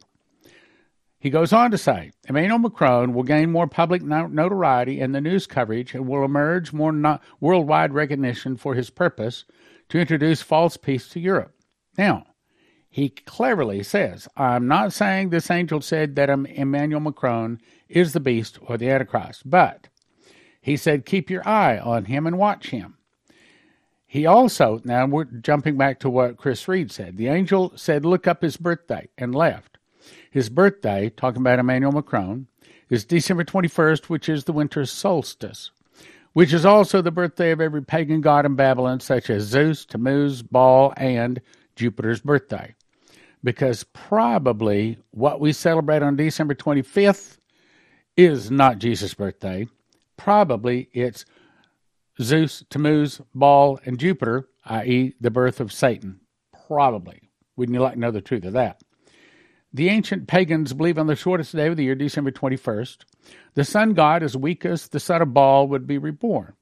He 1.19 1.29
goes 1.29 1.53
on 1.53 1.71
to 1.71 1.77
say 1.77 2.11
Emmanuel 2.27 2.59
Macron 2.59 3.13
will 3.13 3.23
gain 3.23 3.49
more 3.49 3.67
public 3.67 4.01
notoriety 4.03 4.99
in 4.99 5.13
the 5.13 5.21
news 5.21 5.47
coverage 5.47 5.93
and 5.93 6.05
will 6.05 6.25
emerge 6.25 6.73
more 6.73 6.91
no- 6.91 7.19
worldwide 7.39 7.93
recognition 7.93 8.57
for 8.57 8.75
his 8.75 8.89
purpose 8.89 9.45
to 9.87 9.99
introduce 9.99 10.41
false 10.41 10.75
peace 10.75 11.07
to 11.09 11.21
Europe. 11.21 11.55
Now, 11.97 12.25
he 12.89 13.09
cleverly 13.09 13.83
says, 13.83 14.27
I'm 14.35 14.67
not 14.67 14.91
saying 14.91 15.29
this 15.29 15.49
angel 15.49 15.79
said 15.79 16.15
that 16.17 16.29
Emmanuel 16.29 16.99
Macron 16.99 17.61
is 17.87 18.11
the 18.11 18.19
beast 18.19 18.59
or 18.61 18.77
the 18.77 18.89
Antichrist, 18.89 19.49
but 19.49 19.87
he 20.61 20.75
said, 20.75 21.05
keep 21.05 21.29
your 21.29 21.47
eye 21.47 21.77
on 21.77 22.05
him 22.05 22.27
and 22.27 22.37
watch 22.37 22.71
him. 22.71 22.97
He 24.13 24.27
also, 24.27 24.79
now 24.83 25.07
we're 25.07 25.23
jumping 25.23 25.75
back 25.75 25.99
to 26.01 26.09
what 26.09 26.37
Chris 26.37 26.67
Reed 26.67 26.91
said. 26.91 27.17
The 27.17 27.29
angel 27.29 27.73
said, 27.75 28.05
look 28.05 28.27
up 28.27 28.43
his 28.43 28.57
birthday 28.57 29.09
and 29.17 29.33
left. 29.33 29.79
His 30.29 30.49
birthday, 30.49 31.09
talking 31.09 31.41
about 31.41 31.57
Emmanuel 31.57 31.93
Macron, 31.93 32.45
is 32.91 33.05
December 33.05 33.43
21st, 33.43 34.09
which 34.09 34.29
is 34.29 34.43
the 34.43 34.53
winter 34.53 34.85
solstice, 34.85 35.71
which 36.33 36.53
is 36.53 36.63
also 36.63 37.01
the 37.01 37.09
birthday 37.09 37.49
of 37.49 37.59
every 37.59 37.81
pagan 37.81 38.21
god 38.21 38.45
in 38.45 38.53
Babylon, 38.53 38.99
such 38.99 39.31
as 39.31 39.45
Zeus, 39.45 39.83
Tammuz, 39.83 40.43
Baal, 40.43 40.93
and 40.95 41.41
Jupiter's 41.75 42.21
birthday. 42.21 42.75
Because 43.43 43.83
probably 43.93 44.99
what 45.09 45.39
we 45.39 45.53
celebrate 45.53 46.03
on 46.03 46.17
December 46.17 46.53
25th 46.53 47.37
is 48.15 48.51
not 48.51 48.77
Jesus' 48.77 49.15
birthday. 49.15 49.67
Probably 50.17 50.89
it's 50.93 51.25
Zeus, 52.21 52.63
Tammuz, 52.69 53.21
Baal, 53.33 53.79
and 53.85 53.99
Jupiter, 53.99 54.47
i.e., 54.65 55.13
the 55.19 55.31
birth 55.31 55.59
of 55.59 55.73
Satan. 55.73 56.19
Probably. 56.67 57.29
Wouldn't 57.55 57.75
you 57.75 57.81
like 57.81 57.93
to 57.93 57.99
know 57.99 58.11
the 58.11 58.21
truth 58.21 58.45
of 58.45 58.53
that? 58.53 58.81
The 59.73 59.89
ancient 59.89 60.27
pagans 60.27 60.73
believe 60.73 60.99
on 60.99 61.07
the 61.07 61.15
shortest 61.15 61.55
day 61.55 61.67
of 61.67 61.77
the 61.77 61.83
year, 61.83 61.95
December 61.95 62.31
21st, 62.31 62.97
the 63.55 63.63
sun 63.63 63.93
god 63.93 64.21
is 64.21 64.37
weakest, 64.37 64.91
the 64.91 64.99
son 64.99 65.21
of 65.21 65.33
Baal 65.33 65.67
would 65.67 65.87
be 65.87 65.97
reborn. 65.97 66.53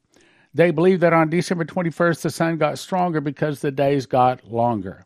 They 0.54 0.72
believe 0.72 1.02
that 1.02 1.14
on 1.14 1.30
December 1.30 1.66
21st, 1.66 2.22
the 2.22 2.30
sun 2.30 2.58
got 2.58 2.80
stronger 2.80 3.22
because 3.22 3.60
the 3.60 3.72
days 3.72 4.06
got 4.06 4.48
longer. 4.48 5.04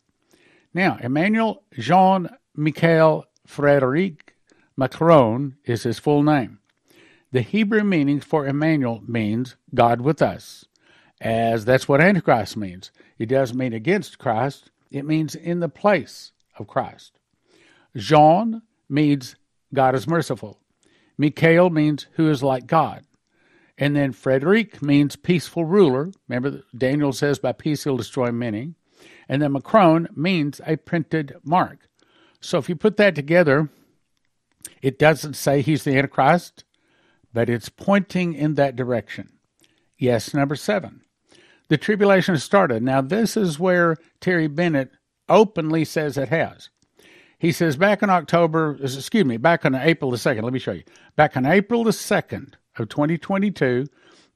Now, 0.73 0.97
Emmanuel 1.01 1.63
Jean 1.73 2.29
Michel 2.55 3.25
Frederic 3.45 4.35
Macron 4.77 5.55
is 5.65 5.83
his 5.83 5.99
full 5.99 6.23
name. 6.23 6.59
The 7.31 7.41
Hebrew 7.41 7.83
meaning 7.83 8.19
for 8.19 8.45
Emmanuel 8.45 9.03
means 9.07 9.55
God 9.73 10.01
with 10.01 10.21
us, 10.21 10.65
as 11.19 11.65
that's 11.65 11.87
what 11.87 12.01
Antichrist 12.01 12.55
means. 12.55 12.91
It 13.17 13.27
doesn't 13.27 13.57
mean 13.57 13.73
against 13.73 14.19
Christ, 14.19 14.71
it 14.91 15.05
means 15.05 15.35
in 15.35 15.59
the 15.59 15.69
place 15.69 16.31
of 16.57 16.67
Christ. 16.67 17.19
Jean 17.95 18.61
means 18.87 19.35
God 19.73 19.95
is 19.95 20.07
merciful. 20.07 20.59
Michael 21.17 21.69
means 21.69 22.07
who 22.13 22.29
is 22.29 22.43
like 22.43 22.67
God. 22.67 23.05
And 23.77 23.95
then 23.95 24.13
Frederic 24.13 24.81
means 24.81 25.15
peaceful 25.15 25.65
ruler. 25.65 26.11
Remember, 26.27 26.63
Daniel 26.77 27.11
says, 27.11 27.39
by 27.39 27.51
peace 27.51 27.83
he'll 27.83 27.97
destroy 27.97 28.31
many. 28.31 28.75
And 29.27 29.41
then 29.41 29.51
Macron 29.51 30.07
means 30.15 30.61
a 30.65 30.77
printed 30.77 31.35
mark. 31.43 31.89
So 32.39 32.57
if 32.57 32.69
you 32.69 32.75
put 32.75 32.97
that 32.97 33.15
together, 33.15 33.69
it 34.81 34.99
doesn't 34.99 35.33
say 35.33 35.61
he's 35.61 35.83
the 35.83 35.97
Antichrist, 35.97 36.63
but 37.35 37.49
it's 37.49 37.67
pointing 37.67 38.33
in 38.33 38.53
that 38.53 38.77
direction. 38.77 39.29
Yes, 39.97 40.33
number 40.33 40.55
seven. 40.55 41.01
The 41.67 41.77
tribulation 41.77 42.33
has 42.33 42.45
started. 42.45 42.81
Now, 42.81 43.01
this 43.01 43.35
is 43.35 43.59
where 43.59 43.97
Terry 44.21 44.47
Bennett 44.47 44.91
openly 45.27 45.83
says 45.83 46.17
it 46.17 46.29
has. 46.29 46.69
He 47.37 47.51
says 47.51 47.75
back 47.75 48.01
in 48.01 48.09
October, 48.09 48.77
excuse 48.81 49.25
me, 49.25 49.35
back 49.35 49.65
on 49.65 49.75
April 49.75 50.11
the 50.11 50.17
2nd, 50.17 50.43
let 50.43 50.53
me 50.53 50.59
show 50.59 50.71
you. 50.71 50.83
Back 51.17 51.35
on 51.35 51.45
April 51.45 51.83
the 51.83 51.91
2nd 51.91 52.53
of 52.77 52.87
2022, 52.87 53.87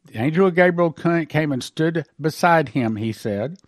the 0.06 0.20
angel 0.20 0.52
Gabriel 0.52 0.92
came 0.92 1.54
and 1.54 1.64
stood 1.64 2.06
beside 2.20 2.70
him, 2.70 2.98
he 2.98 3.14
said. 3.14 3.60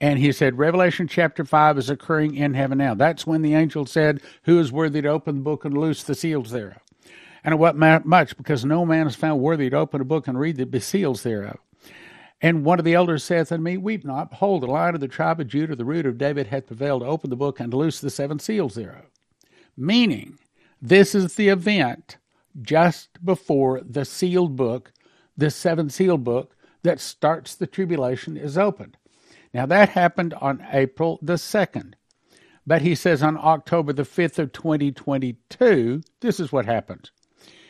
And 0.00 0.20
he 0.20 0.30
said, 0.30 0.56
Revelation 0.56 1.08
chapter 1.08 1.44
5 1.44 1.78
is 1.78 1.90
occurring 1.90 2.36
in 2.36 2.54
heaven 2.54 2.78
now. 2.78 2.94
That's 2.94 3.26
when 3.26 3.42
the 3.42 3.54
angel 3.54 3.86
said, 3.86 4.20
Who 4.44 4.60
is 4.60 4.70
worthy 4.70 5.02
to 5.02 5.08
open 5.08 5.36
the 5.36 5.42
book 5.42 5.64
and 5.64 5.76
loose 5.76 6.04
the 6.04 6.14
seals 6.14 6.52
thereof? 6.52 6.78
And 7.44 7.52
it 7.52 7.58
wasn't 7.58 8.06
much, 8.06 8.36
because 8.36 8.64
no 8.64 8.84
man 8.84 9.06
is 9.06 9.14
found 9.14 9.40
worthy 9.40 9.70
to 9.70 9.76
open 9.76 10.00
a 10.00 10.04
book 10.04 10.26
and 10.26 10.38
read 10.38 10.56
the 10.56 10.80
seals 10.80 11.22
thereof. 11.22 11.58
And 12.40 12.64
one 12.64 12.78
of 12.78 12.84
the 12.84 12.94
elders 12.94 13.24
saith 13.24 13.50
unto 13.50 13.62
me, 13.62 13.76
Weep 13.76 14.04
not, 14.04 14.30
behold, 14.30 14.62
the 14.62 14.66
lion 14.66 14.94
of 14.94 15.00
the 15.00 15.08
tribe 15.08 15.40
of 15.40 15.48
Judah, 15.48 15.74
the 15.74 15.84
root 15.84 16.06
of 16.06 16.18
David, 16.18 16.48
hath 16.48 16.66
prevailed 16.66 17.02
to 17.02 17.08
open 17.08 17.30
the 17.30 17.36
book 17.36 17.58
and 17.58 17.70
to 17.72 17.76
loose 17.76 18.00
the 18.00 18.10
seven 18.10 18.38
seals 18.38 18.74
thereof. 18.74 19.06
Meaning, 19.76 20.38
this 20.80 21.14
is 21.14 21.34
the 21.34 21.48
event 21.48 22.18
just 22.62 23.24
before 23.24 23.80
the 23.80 24.04
sealed 24.04 24.56
book, 24.56 24.92
the 25.36 25.50
seven 25.50 25.90
sealed 25.90 26.24
book 26.24 26.54
that 26.82 27.00
starts 27.00 27.54
the 27.54 27.66
tribulation 27.66 28.36
is 28.36 28.56
opened. 28.56 28.96
Now 29.52 29.66
that 29.66 29.90
happened 29.90 30.34
on 30.34 30.64
April 30.72 31.18
the 31.22 31.34
2nd. 31.34 31.94
But 32.66 32.82
he 32.82 32.94
says 32.94 33.22
on 33.22 33.38
October 33.38 33.92
the 33.92 34.02
5th 34.02 34.38
of 34.38 34.52
2022, 34.52 36.02
this 36.20 36.38
is 36.38 36.52
what 36.52 36.66
happens. 36.66 37.10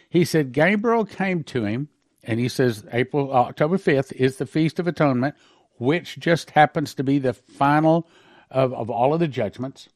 He 0.09 0.25
said 0.25 0.53
Gabriel 0.53 1.05
came 1.05 1.43
to 1.45 1.65
him 1.65 1.89
and 2.23 2.41
he 2.41 2.49
says 2.49 2.85
April 2.93 3.33
uh, 3.33 3.45
October 3.45 3.79
5th 3.79 4.13
is 4.13 4.37
the 4.37 4.47
Feast 4.47 4.79
of 4.79 4.87
Atonement, 4.87 5.35
which 5.79 6.19
just 6.19 6.51
happens 6.51 6.95
to 6.95 7.05
be 7.05 7.19
the 7.19 7.33
final 7.33 8.07
of, 8.51 8.73
of 8.75 8.91
all 8.91 9.15
of 9.15 9.21
the 9.21 9.29
judgments. 9.29 9.89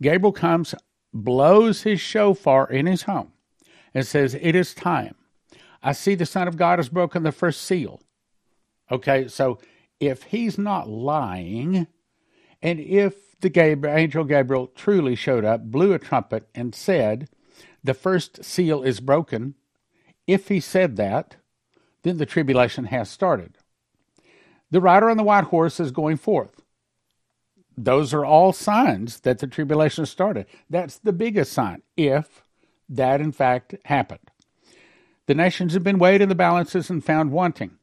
Gabriel 0.00 0.32
comes, 0.32 0.74
blows 1.12 1.82
his 1.82 2.00
shofar 2.00 2.70
in 2.70 2.86
his 2.86 3.02
home, 3.02 3.32
and 3.94 4.06
says, 4.06 4.34
It 4.34 4.54
is 4.54 4.74
time. 4.74 5.14
I 5.82 5.92
see 5.92 6.14
the 6.14 6.26
Son 6.26 6.48
of 6.48 6.56
God 6.56 6.78
has 6.78 6.88
broken 6.88 7.22
the 7.22 7.32
first 7.32 7.62
seal. 7.62 8.00
Okay, 8.90 9.28
so 9.28 9.58
if 10.00 10.24
he's 10.24 10.58
not 10.58 10.88
lying, 10.88 11.86
and 12.62 12.80
if 12.80 13.38
the 13.40 13.48
Gabriel, 13.48 13.96
angel 13.96 14.24
Gabriel 14.24 14.68
truly 14.68 15.14
showed 15.14 15.44
up, 15.44 15.64
blew 15.64 15.92
a 15.92 15.98
trumpet, 15.98 16.48
and 16.54 16.74
said, 16.74 17.28
The 17.86 17.94
first 17.94 18.42
seal 18.44 18.82
is 18.82 18.98
broken, 18.98 19.54
if 20.26 20.48
he 20.48 20.58
said 20.58 20.96
that, 20.96 21.36
then 22.02 22.16
the 22.16 22.26
tribulation 22.26 22.86
has 22.86 23.08
started. 23.08 23.58
The 24.72 24.80
rider 24.80 25.08
on 25.08 25.16
the 25.16 25.22
white 25.22 25.44
horse 25.44 25.78
is 25.78 25.92
going 25.92 26.16
forth. 26.16 26.62
Those 27.78 28.12
are 28.12 28.24
all 28.24 28.52
signs 28.52 29.20
that 29.20 29.38
the 29.38 29.46
tribulation 29.46 30.02
has 30.02 30.10
started. 30.10 30.46
That's 30.68 30.98
the 30.98 31.12
biggest 31.12 31.52
sign, 31.52 31.82
if 31.96 32.42
that 32.88 33.20
in 33.20 33.30
fact 33.30 33.76
happened. 33.84 34.32
The 35.26 35.36
nations 35.36 35.74
have 35.74 35.84
been 35.84 36.00
weighed 36.00 36.20
in 36.20 36.28
the 36.28 36.34
balances 36.34 36.90
and 36.90 37.04
found 37.04 37.30
wanting. 37.30 37.78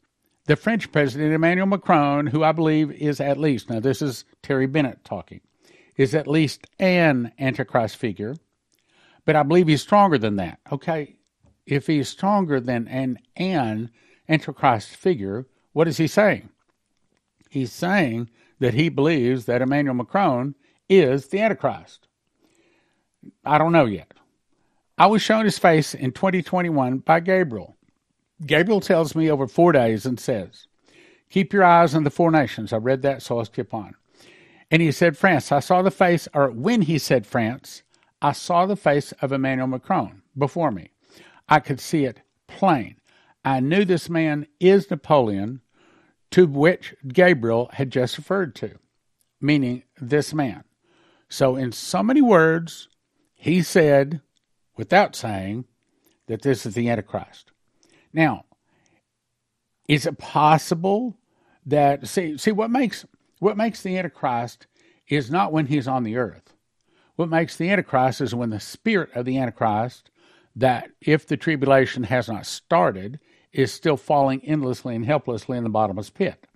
The 0.48 0.58
French 0.58 0.92
president, 0.92 1.32
Emmanuel 1.32 1.68
Macron, 1.68 2.28
who 2.28 2.44
I 2.44 2.52
believe 2.52 2.92
is 2.92 3.22
at 3.22 3.38
least, 3.38 3.70
now 3.70 3.80
this 3.80 4.02
is 4.02 4.26
Terry 4.42 4.68
Bennett 4.68 5.06
talking, 5.06 5.40
is 5.96 6.14
at 6.14 6.28
least 6.28 6.68
an 6.78 7.32
Antichrist 7.40 7.96
figure, 7.96 8.36
but 9.26 9.36
I 9.36 9.44
believe 9.44 9.68
he's 9.68 9.82
stronger 9.82 10.18
than 10.18 10.36
that. 10.38 10.60
Okay, 10.72 11.18
if 11.66 11.88
he's 11.88 12.10
stronger 12.10 12.60
than 12.60 12.88
an 12.88 13.20
an 13.36 13.90
Antichrist 14.28 14.96
figure, 14.96 15.48
what 15.74 15.88
is 15.88 15.98
he 15.98 16.08
saying? 16.08 16.50
He's 17.50 17.72
saying 17.72 18.30
that 18.60 18.74
he 18.74 18.90
believes 18.90 19.46
that 19.46 19.62
Emmanuel 19.62 19.96
Macron 19.96 20.56
is 20.90 21.28
the 21.28 21.40
Antichrist. 21.40 22.08
I 23.46 23.58
don't 23.58 23.72
know 23.72 23.86
yet. 23.86 24.14
I 24.98 25.08
was 25.08 25.22
shown 25.22 25.46
his 25.46 25.60
face 25.60 25.94
in 25.94 26.12
2021 26.12 27.00
by 27.00 27.20
Gabriel. 27.20 27.76
Gabriel 28.46 28.82
tells 28.82 29.16
me 29.16 29.30
over 29.30 29.48
four 29.48 29.72
days 29.72 30.06
and 30.06 30.20
says, 30.20 30.68
Keep 31.30 31.52
your 31.52 31.64
eyes 31.64 31.96
on 31.96 32.04
the 32.04 32.12
four 32.12 32.30
nations. 32.30 32.72
I 32.72 32.78
read 32.78 33.02
that, 33.02 33.22
so 33.22 33.40
I 33.40 33.46
keep 33.46 33.74
on. 33.74 33.96
And 34.70 34.82
he 34.82 34.92
said, 34.92 35.18
France, 35.18 35.52
I 35.52 35.60
saw 35.60 35.82
the 35.82 35.92
face, 35.92 36.28
or 36.34 36.52
when 36.52 36.84
he 36.84 36.98
said 36.98 37.26
France, 37.26 37.84
I 38.24 38.32
saw 38.32 38.66
the 38.66 38.76
face 38.76 39.12
of 39.22 39.32
Emmanuel 39.32 39.68
Macron 39.68 40.24
before 40.38 40.72
me. 40.72 40.90
I 41.48 41.60
could 41.60 41.80
see 41.80 42.06
it 42.06 42.22
plain. 42.48 42.96
I 43.46 43.60
knew 43.60 43.86
this 43.86 44.10
man 44.10 44.48
is 44.60 44.90
Napoleon, 44.90 45.62
to 46.32 46.48
which 46.48 46.96
Gabriel 47.08 47.70
had 47.74 47.92
just 47.92 48.18
referred 48.18 48.56
to, 48.56 48.80
meaning 49.40 49.84
this 50.02 50.34
man. 50.34 50.64
So, 51.30 51.56
in 51.56 51.72
so 51.72 52.02
many 52.02 52.22
words, 52.22 52.88
he 53.36 53.62
said, 53.62 54.22
without 54.78 55.16
saying, 55.16 55.66
that 56.28 56.42
this 56.42 56.66
is 56.66 56.74
the 56.74 56.90
Antichrist. 56.90 57.52
Now, 58.14 58.46
is 59.88 60.06
it 60.06 60.18
possible 60.18 61.18
that 61.66 62.08
see 62.08 62.38
see 62.38 62.52
what 62.52 62.72
makes 62.72 63.06
what 63.40 63.58
makes 63.58 63.82
the 63.82 63.98
Antichrist 63.98 64.68
is 65.08 65.30
not 65.30 65.52
when 65.52 65.68
he's 65.68 65.88
on 65.88 66.04
the 66.04 66.18
earth. 66.18 66.53
What 67.16 67.30
makes 67.30 67.56
the 67.56 67.70
Antichrist 67.70 68.22
is 68.22 68.34
when 68.34 68.50
the 68.50 68.60
spirit 68.60 69.12
of 69.14 69.26
the 69.26 69.38
Antichrist, 69.38 70.10
that 70.56 70.92
if 71.02 71.28
the 71.28 71.38
tribulation 71.38 72.04
has 72.04 72.28
not 72.28 72.46
started, 72.46 73.20
is 73.52 73.72
still 73.72 73.98
falling 73.98 74.44
endlessly 74.44 74.96
and 74.96 75.06
helplessly 75.06 75.58
in 75.58 75.64
the 75.64 75.70
bottomless 75.70 76.10
pit. 76.10 76.48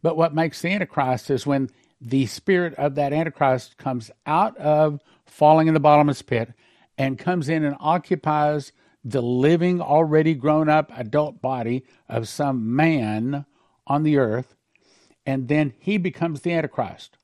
But 0.00 0.16
what 0.16 0.34
makes 0.34 0.62
the 0.62 0.70
Antichrist 0.70 1.30
is 1.30 1.46
when 1.46 1.68
the 2.00 2.26
spirit 2.26 2.74
of 2.74 2.94
that 2.96 3.12
Antichrist 3.12 3.76
comes 3.76 4.10
out 4.26 4.56
of 4.56 5.00
falling 5.26 5.68
in 5.68 5.74
the 5.74 5.80
bottomless 5.80 6.22
pit 6.22 6.52
and 6.98 7.18
comes 7.18 7.48
in 7.48 7.64
and 7.64 7.76
occupies 7.78 8.72
the 9.04 9.22
living, 9.22 9.80
already 9.80 10.34
grown 10.34 10.68
up 10.68 10.90
adult 10.96 11.42
body 11.42 11.84
of 12.08 12.28
some 12.28 12.74
man 12.74 13.44
on 13.86 14.04
the 14.04 14.16
earth, 14.16 14.54
and 15.26 15.48
then 15.48 15.74
he 15.78 15.98
becomes 15.98 16.40
the 16.40 16.52
Antichrist. 16.52 17.18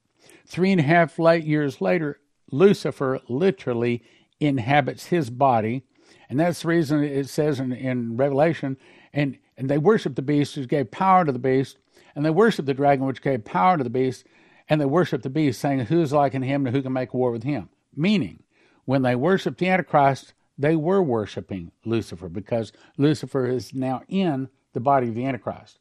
Three 0.46 0.72
and 0.72 0.80
a 0.80 0.84
half 0.84 1.18
light 1.18 1.44
years 1.44 1.80
later, 1.80 2.20
Lucifer 2.50 3.20
literally 3.28 4.02
inhabits 4.40 5.06
his 5.06 5.30
body. 5.30 5.84
And 6.28 6.38
that's 6.38 6.62
the 6.62 6.68
reason 6.68 7.02
it 7.02 7.28
says 7.28 7.60
in, 7.60 7.72
in 7.72 8.16
Revelation 8.16 8.76
and 9.12 9.38
and 9.58 9.68
they 9.68 9.76
worshiped 9.76 10.16
the 10.16 10.22
beast 10.22 10.56
which 10.56 10.68
gave 10.68 10.90
power 10.92 11.24
to 11.24 11.32
the 11.32 11.38
beast, 11.38 11.78
and 12.14 12.24
they 12.24 12.30
worshiped 12.30 12.66
the 12.66 12.74
dragon 12.74 13.04
which 13.04 13.20
gave 13.20 13.44
power 13.44 13.76
to 13.76 13.82
the 13.82 13.90
beast, 13.90 14.24
and 14.68 14.80
they 14.80 14.86
worshiped 14.86 15.24
the 15.24 15.30
beast, 15.30 15.60
saying, 15.60 15.80
Who's 15.80 16.12
like 16.12 16.32
in 16.32 16.42
him 16.42 16.64
and 16.64 16.74
who 16.74 16.80
can 16.80 16.92
make 16.92 17.12
war 17.12 17.32
with 17.32 17.42
him? 17.42 17.68
Meaning, 17.94 18.44
when 18.84 19.02
they 19.02 19.16
worshiped 19.16 19.58
the 19.58 19.68
Antichrist, 19.68 20.32
they 20.56 20.76
were 20.76 21.02
worshiping 21.02 21.72
Lucifer 21.84 22.28
because 22.28 22.72
Lucifer 22.96 23.46
is 23.46 23.74
now 23.74 24.02
in 24.08 24.48
the 24.74 24.80
body 24.80 25.08
of 25.08 25.16
the 25.16 25.26
Antichrist. 25.26 25.80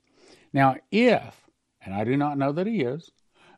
Now, 0.52 0.78
if, 0.92 1.48
and 1.86 1.94
I 1.94 2.04
do 2.04 2.18
not 2.18 2.38
know 2.38 2.52
that 2.52 2.66
he 2.66 2.82
is, 2.82 3.12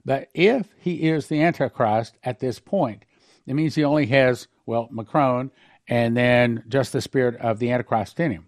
but 0.06 0.30
if 0.34 0.68
he 0.80 1.10
is 1.10 1.28
the 1.28 1.42
Antichrist 1.42 2.18
at 2.24 2.40
this 2.40 2.60
point, 2.60 3.04
it 3.46 3.54
means 3.54 3.76
he 3.76 3.84
only 3.84 4.06
has, 4.08 4.48
well, 4.66 4.88
Macron 4.92 5.52
and 5.88 6.16
then 6.16 6.64
just 6.68 6.94
the 6.94 7.02
spirit 7.02 7.36
of 7.38 7.60
the 7.60 7.72
Antichrist 7.72 8.20
in 8.20 8.32
him. 8.32 8.48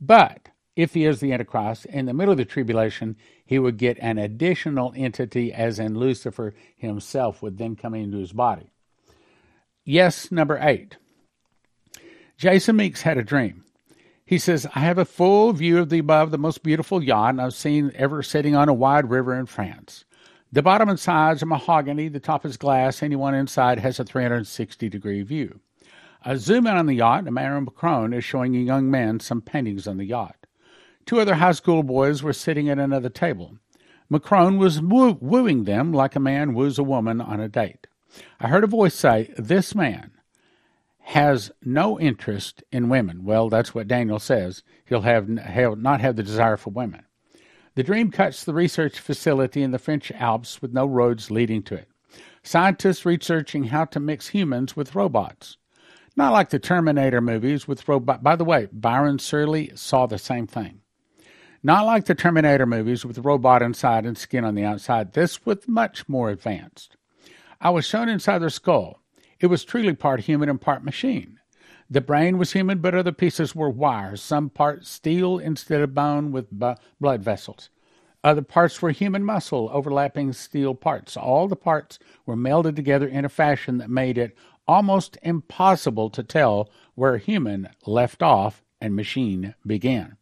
But 0.00 0.48
if 0.74 0.94
he 0.94 1.04
is 1.04 1.20
the 1.20 1.32
Antichrist, 1.32 1.84
in 1.86 2.06
the 2.06 2.14
middle 2.14 2.32
of 2.32 2.38
the 2.38 2.44
tribulation, 2.46 3.16
he 3.44 3.58
would 3.58 3.76
get 3.76 3.98
an 4.00 4.16
additional 4.16 4.94
entity, 4.96 5.52
as 5.52 5.78
in 5.78 5.98
Lucifer 5.98 6.54
himself 6.76 7.42
would 7.42 7.58
then 7.58 7.76
come 7.76 7.94
into 7.94 8.16
his 8.16 8.32
body. 8.32 8.70
Yes, 9.84 10.32
number 10.32 10.58
eight. 10.60 10.96
Jason 12.38 12.76
Meeks 12.76 13.02
had 13.02 13.18
a 13.18 13.22
dream. 13.22 13.64
He 14.24 14.38
says, 14.38 14.66
I 14.74 14.80
have 14.80 14.96
a 14.96 15.04
full 15.04 15.52
view 15.52 15.78
of 15.78 15.90
the 15.90 15.98
above, 15.98 16.30
the 16.30 16.38
most 16.38 16.62
beautiful 16.62 17.02
yacht 17.02 17.38
I've 17.38 17.52
seen 17.52 17.92
ever 17.94 18.22
sitting 18.22 18.54
on 18.54 18.68
a 18.68 18.74
wide 18.74 19.10
river 19.10 19.38
in 19.38 19.46
France. 19.46 20.04
The 20.52 20.62
bottom 20.62 20.88
and 20.88 20.98
sides 20.98 21.44
are 21.44 21.46
mahogany, 21.46 22.08
the 22.08 22.18
top 22.18 22.44
is 22.44 22.56
glass, 22.56 23.04
anyone 23.04 23.34
inside 23.34 23.78
has 23.78 24.00
a 24.00 24.04
360 24.04 24.88
degree 24.88 25.22
view. 25.22 25.60
A 26.24 26.36
zoom 26.36 26.66
in 26.66 26.76
on 26.76 26.86
the 26.86 26.94
yacht, 26.94 27.28
Emmanuel 27.28 27.60
Macron 27.60 28.12
is 28.12 28.24
showing 28.24 28.56
a 28.56 28.58
young 28.58 28.90
man 28.90 29.20
some 29.20 29.42
paintings 29.42 29.86
on 29.86 29.96
the 29.96 30.04
yacht. 30.04 30.46
Two 31.06 31.20
other 31.20 31.36
high 31.36 31.52
school 31.52 31.84
boys 31.84 32.24
were 32.24 32.32
sitting 32.32 32.68
at 32.68 32.80
another 32.80 33.08
table. 33.08 33.58
Macron 34.08 34.58
was 34.58 34.80
woo- 34.80 35.18
wooing 35.20 35.64
them 35.64 35.92
like 35.92 36.16
a 36.16 36.20
man 36.20 36.52
woos 36.52 36.80
a 36.80 36.82
woman 36.82 37.20
on 37.20 37.38
a 37.38 37.48
date. 37.48 37.86
I 38.40 38.48
heard 38.48 38.64
a 38.64 38.66
voice 38.66 38.94
say, 38.94 39.32
This 39.38 39.74
man 39.76 40.10
has 40.98 41.52
no 41.64 41.98
interest 41.98 42.64
in 42.72 42.88
women. 42.88 43.24
Well, 43.24 43.48
that's 43.48 43.72
what 43.72 43.86
Daniel 43.86 44.18
says. 44.18 44.64
He'll 44.84 45.02
have, 45.02 45.28
he'll 45.54 45.76
not 45.76 46.00
have 46.00 46.16
the 46.16 46.24
desire 46.24 46.56
for 46.56 46.70
women. 46.70 47.04
The 47.74 47.82
dream 47.82 48.10
cuts 48.10 48.44
the 48.44 48.54
research 48.54 48.98
facility 48.98 49.62
in 49.62 49.70
the 49.70 49.78
French 49.78 50.10
Alps 50.12 50.60
with 50.60 50.72
no 50.72 50.86
roads 50.86 51.30
leading 51.30 51.62
to 51.64 51.74
it. 51.76 51.88
Scientists 52.42 53.06
researching 53.06 53.64
how 53.64 53.84
to 53.86 54.00
mix 54.00 54.28
humans 54.28 54.76
with 54.76 54.94
robots. 54.94 55.56
Not 56.16 56.32
like 56.32 56.50
the 56.50 56.58
Terminator 56.58 57.20
movies 57.20 57.68
with 57.68 57.86
robot. 57.88 58.22
By 58.22 58.36
the 58.36 58.44
way, 58.44 58.68
Byron 58.72 59.18
Searle 59.18 59.68
saw 59.76 60.06
the 60.06 60.18
same 60.18 60.46
thing. 60.46 60.80
Not 61.62 61.86
like 61.86 62.06
the 62.06 62.14
Terminator 62.14 62.66
movies 62.66 63.04
with 63.04 63.18
robot 63.18 63.62
inside 63.62 64.06
and 64.06 64.16
skin 64.16 64.44
on 64.44 64.54
the 64.54 64.64
outside. 64.64 65.12
This 65.12 65.44
was 65.44 65.68
much 65.68 66.08
more 66.08 66.30
advanced. 66.30 66.96
I 67.60 67.70
was 67.70 67.84
shown 67.84 68.08
inside 68.08 68.38
their 68.38 68.50
skull. 68.50 69.00
It 69.38 69.46
was 69.46 69.64
truly 69.64 69.94
part 69.94 70.20
human 70.20 70.48
and 70.48 70.60
part 70.60 70.82
machine. 70.82 71.39
The 71.92 72.00
brain 72.00 72.38
was 72.38 72.52
human, 72.52 72.78
but 72.78 72.94
other 72.94 73.10
pieces 73.10 73.54
were 73.54 73.68
wires, 73.68 74.22
some 74.22 74.48
parts 74.48 74.88
steel 74.88 75.38
instead 75.38 75.80
of 75.80 75.92
bone 75.92 76.30
with 76.30 76.46
blood 76.52 77.22
vessels. 77.22 77.68
Other 78.22 78.42
parts 78.42 78.80
were 78.80 78.90
human 78.90 79.24
muscle, 79.24 79.68
overlapping 79.72 80.32
steel 80.34 80.74
parts. 80.74 81.16
All 81.16 81.48
the 81.48 81.56
parts 81.56 81.98
were 82.26 82.36
melded 82.36 82.76
together 82.76 83.08
in 83.08 83.24
a 83.24 83.28
fashion 83.30 83.78
that 83.78 83.90
made 83.90 84.18
it 84.18 84.36
almost 84.68 85.18
impossible 85.22 86.10
to 86.10 86.22
tell 86.22 86.70
where 86.94 87.16
human 87.16 87.68
left 87.86 88.22
off 88.22 88.62
and 88.80 88.94
machine 88.94 89.54
began. 89.66 90.16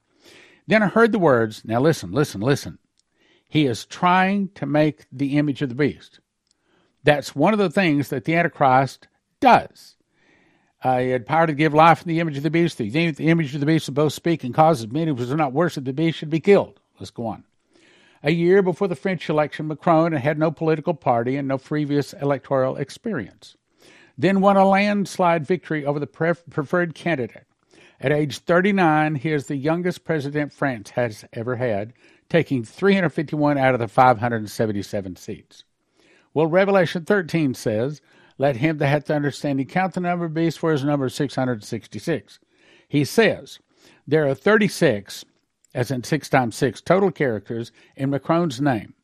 Then 0.67 0.83
I 0.83 0.87
heard 0.87 1.13
the 1.13 1.19
words, 1.19 1.65
now 1.65 1.81
listen, 1.81 2.13
listen, 2.13 2.41
listen. 2.41 2.79
He 3.47 3.67
is 3.67 3.85
trying 3.85 4.51
to 4.55 4.65
make 4.65 5.07
the 5.13 5.37
image 5.37 5.61
of 5.61 5.69
the 5.69 5.75
beast. 5.75 6.21
That's 7.05 7.35
one 7.35 7.53
of 7.53 7.59
the 7.59 7.71
things 7.71 8.09
that 8.09 8.25
the 8.25 8.37
Antichrist 8.37 9.09
does. 9.41 9.97
Uh, 10.83 10.99
he 10.99 11.11
had 11.11 11.27
power 11.27 11.47
to 11.47 11.53
give 11.53 11.75
life 11.75 12.03
in 12.03 12.09
the 12.09 12.21
image 12.21 12.37
of 12.37 12.43
the 12.43 12.51
beast. 12.51 12.79
The, 12.79 12.89
the 12.89 13.29
image 13.29 13.55
of 13.55 13.61
the 13.61 13.67
beast 13.67 13.89
will 13.89 13.95
both 13.95 14.13
speak 14.13 14.45
and 14.45 14.55
causes 14.55 14.87
many 14.89 15.11
who 15.11 15.27
do 15.27 15.37
not 15.37 15.53
worship 15.53 15.85
the 15.85 15.93
beast 15.93 16.19
should 16.19 16.31
be 16.31 16.41
killed. 16.41 16.79
Let's 17.01 17.11
go 17.11 17.27
on. 17.27 17.45
A 18.23 18.31
year 18.31 18.63
before 18.63 18.89
the 18.89 18.97
French 18.97 19.29
election, 19.29 19.69
Macron 19.69 20.13
had 20.13 20.39
no 20.39 20.51
political 20.51 20.95
party 20.95 21.37
and 21.37 21.49
no 21.49 21.59
previous 21.59 22.13
electoral 22.13 22.77
experience 22.77 23.57
then 24.19 24.41
won 24.41 24.57
a 24.57 24.69
landslide 24.69 25.47
victory 25.47 25.87
over 25.87 26.01
the 26.01 26.07
preferred 26.07 26.95
candidate. 26.95 27.47
At 28.01 28.13
age 28.13 28.39
39, 28.39 29.15
he 29.15 29.33
is 29.33 29.47
the 29.47 29.57
youngest 29.57 30.05
president 30.05 30.53
France 30.53 30.91
has 30.91 31.25
ever 31.33 31.57
had, 31.57 31.93
taking 32.29 32.65
351 32.65 33.57
out 33.57 33.75
of 33.75 33.81
the 33.81 33.89
577 33.89 35.17
seats. 35.17 35.65
Well, 36.35 36.47
Revelation 36.47 37.05
13 37.05 37.55
says, 37.55 38.01
Let 38.39 38.57
him 38.57 38.79
that 38.79 38.87
hath 38.87 39.11
understanding 39.11 39.67
count 39.67 39.95
the 39.95 40.01
number 40.01 40.25
of 40.25 40.35
beasts, 40.35 40.59
for 40.59 40.71
his 40.71 40.85
number 40.85 41.07
is 41.07 41.15
666. 41.15 42.39
He 42.89 43.05
says, 43.05 43.59
There 44.07 44.27
are 44.27 44.35
36, 44.35 45.25
as 45.75 45.91
in 45.91 46.05
6 46.05 46.29
times 46.29 46.57
6, 46.57 46.81
total 46.81 47.11
characters 47.11 47.73
in 47.97 48.11
Macron's 48.11 48.61
name 48.61 48.95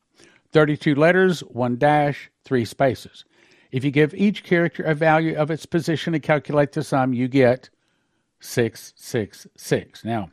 32 0.53 0.95
letters, 0.95 1.41
1 1.41 1.77
dash, 1.77 2.31
3 2.45 2.65
spaces. 2.65 3.25
If 3.73 3.85
you 3.85 3.91
give 3.91 4.15
each 4.15 4.45
character 4.45 4.85
a 4.85 4.95
value 4.95 5.35
of 5.35 5.51
its 5.51 5.67
position 5.67 6.15
and 6.15 6.23
calculate 6.23 6.71
the 6.73 6.85
sum, 6.85 7.13
you 7.13 7.27
get 7.27 7.71
666. 8.39 10.05
Now, 10.05 10.31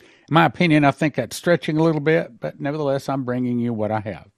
in 0.00 0.34
my 0.34 0.44
opinion, 0.44 0.84
I 0.84 0.90
think 0.90 1.14
that's 1.14 1.36
stretching 1.36 1.78
a 1.78 1.82
little 1.82 2.00
bit, 2.00 2.40
but 2.40 2.60
nevertheless, 2.60 3.08
I'm 3.08 3.22
bringing 3.22 3.60
you 3.60 3.72
what 3.72 3.92
I 3.92 4.00
have. 4.00 4.28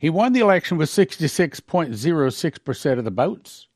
He 0.00 0.08
won 0.08 0.32
the 0.32 0.40
election 0.40 0.78
with 0.78 0.88
66.06% 0.88 2.98
of 2.98 3.04
the 3.04 3.10
votes. 3.10 3.66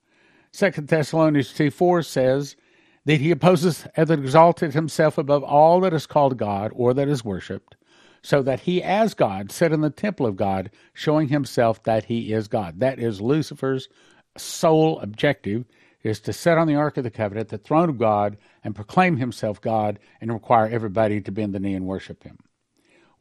Second 0.52 0.88
Thessalonians 0.88 1.52
2 1.52 1.70
4 1.70 2.02
says 2.02 2.56
that 3.04 3.20
he 3.20 3.30
opposes 3.30 3.87
and 3.94 4.10
exalted 4.10 4.72
himself 4.72 5.18
above 5.18 5.44
all 5.44 5.80
that 5.80 5.92
is 5.92 6.06
called 6.06 6.38
God 6.38 6.72
or 6.74 6.94
that 6.94 7.08
is 7.08 7.26
worshipped, 7.26 7.76
so 8.22 8.40
that 8.40 8.60
he, 8.60 8.82
as 8.82 9.12
God, 9.12 9.52
sat 9.52 9.70
in 9.70 9.82
the 9.82 9.90
temple 9.90 10.24
of 10.24 10.37
God, 10.37 10.70
showing 10.94 11.28
himself 11.28 11.82
that 11.82 12.06
he 12.06 12.32
is 12.32 12.48
God. 12.48 12.80
That 12.80 12.98
is 12.98 13.20
Lucifer's 13.20 13.90
sole 14.38 15.00
objective, 15.00 15.66
is 16.02 16.20
to 16.20 16.32
sit 16.32 16.56
on 16.56 16.66
the 16.66 16.74
Ark 16.74 16.96
of 16.96 17.04
the 17.04 17.10
Covenant, 17.10 17.50
the 17.50 17.58
throne 17.58 17.90
of 17.90 17.98
God, 17.98 18.38
and 18.62 18.74
proclaim 18.74 19.18
himself 19.18 19.60
God 19.60 19.98
and 20.22 20.32
require 20.32 20.68
everybody 20.68 21.20
to 21.20 21.30
bend 21.30 21.54
the 21.54 21.60
knee 21.60 21.74
and 21.74 21.84
worship 21.84 22.22
him. 22.22 22.38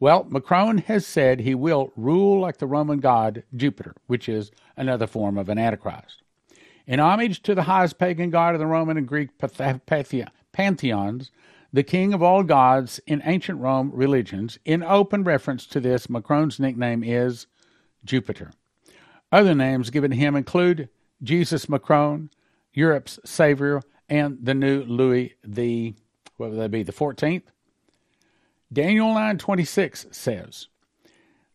Well, 0.00 0.26
Macron 0.28 0.78
has 0.78 1.06
said 1.06 1.40
he 1.40 1.54
will 1.54 1.92
rule 1.96 2.40
like 2.40 2.58
the 2.58 2.66
Roman 2.66 3.00
god 3.00 3.44
Jupiter, 3.54 3.94
which 4.06 4.28
is 4.28 4.50
another 4.76 5.06
form 5.06 5.38
of 5.38 5.48
an 5.48 5.58
Antichrist. 5.58 6.22
In 6.86 7.00
homage 7.00 7.42
to 7.42 7.54
the 7.54 7.62
highest 7.62 7.98
pagan 7.98 8.30
god 8.30 8.54
of 8.54 8.60
the 8.60 8.66
Roman 8.66 8.96
and 8.96 9.08
Greek 9.08 9.30
pantheons, 10.52 11.30
the 11.72 11.82
king 11.82 12.12
of 12.12 12.22
all 12.22 12.42
gods 12.42 13.00
in 13.06 13.22
ancient 13.24 13.60
Rome 13.60 13.90
religions. 13.92 14.58
In 14.64 14.82
open 14.82 15.24
reference 15.24 15.66
to 15.66 15.80
this, 15.80 16.10
Macron's 16.10 16.60
nickname 16.60 17.02
is 17.02 17.46
Jupiter. 18.04 18.52
Other 19.32 19.54
names 19.54 19.90
given 19.90 20.10
to 20.10 20.16
him 20.16 20.36
include 20.36 20.88
Jesus 21.22 21.68
Macron, 21.68 22.30
Europe's 22.72 23.18
Savior, 23.24 23.82
and 24.08 24.38
the 24.42 24.54
new 24.54 24.84
Louis 24.84 25.34
the 25.42 25.94
what 26.36 26.50
would 26.50 26.58
that 26.58 26.70
be, 26.70 26.82
the 26.82 26.92
14th? 26.92 27.44
Daniel 28.72 29.14
9:26 29.14 30.06
says, 30.10 30.68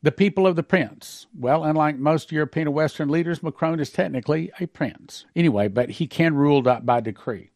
"The 0.01 0.11
people 0.11 0.47
of 0.47 0.55
the 0.55 0.63
prince." 0.63 1.27
Well, 1.37 1.63
unlike 1.63 1.97
most 1.97 2.31
European 2.31 2.67
and 2.67 2.75
Western 2.75 3.09
leaders, 3.09 3.43
Macron 3.43 3.79
is 3.79 3.91
technically 3.91 4.51
a 4.59 4.67
prince. 4.67 5.25
Anyway, 5.35 5.67
but 5.67 5.91
he 5.91 6.07
can 6.07 6.35
rule 6.35 6.61
by 6.61 7.01
decree. 7.01 7.51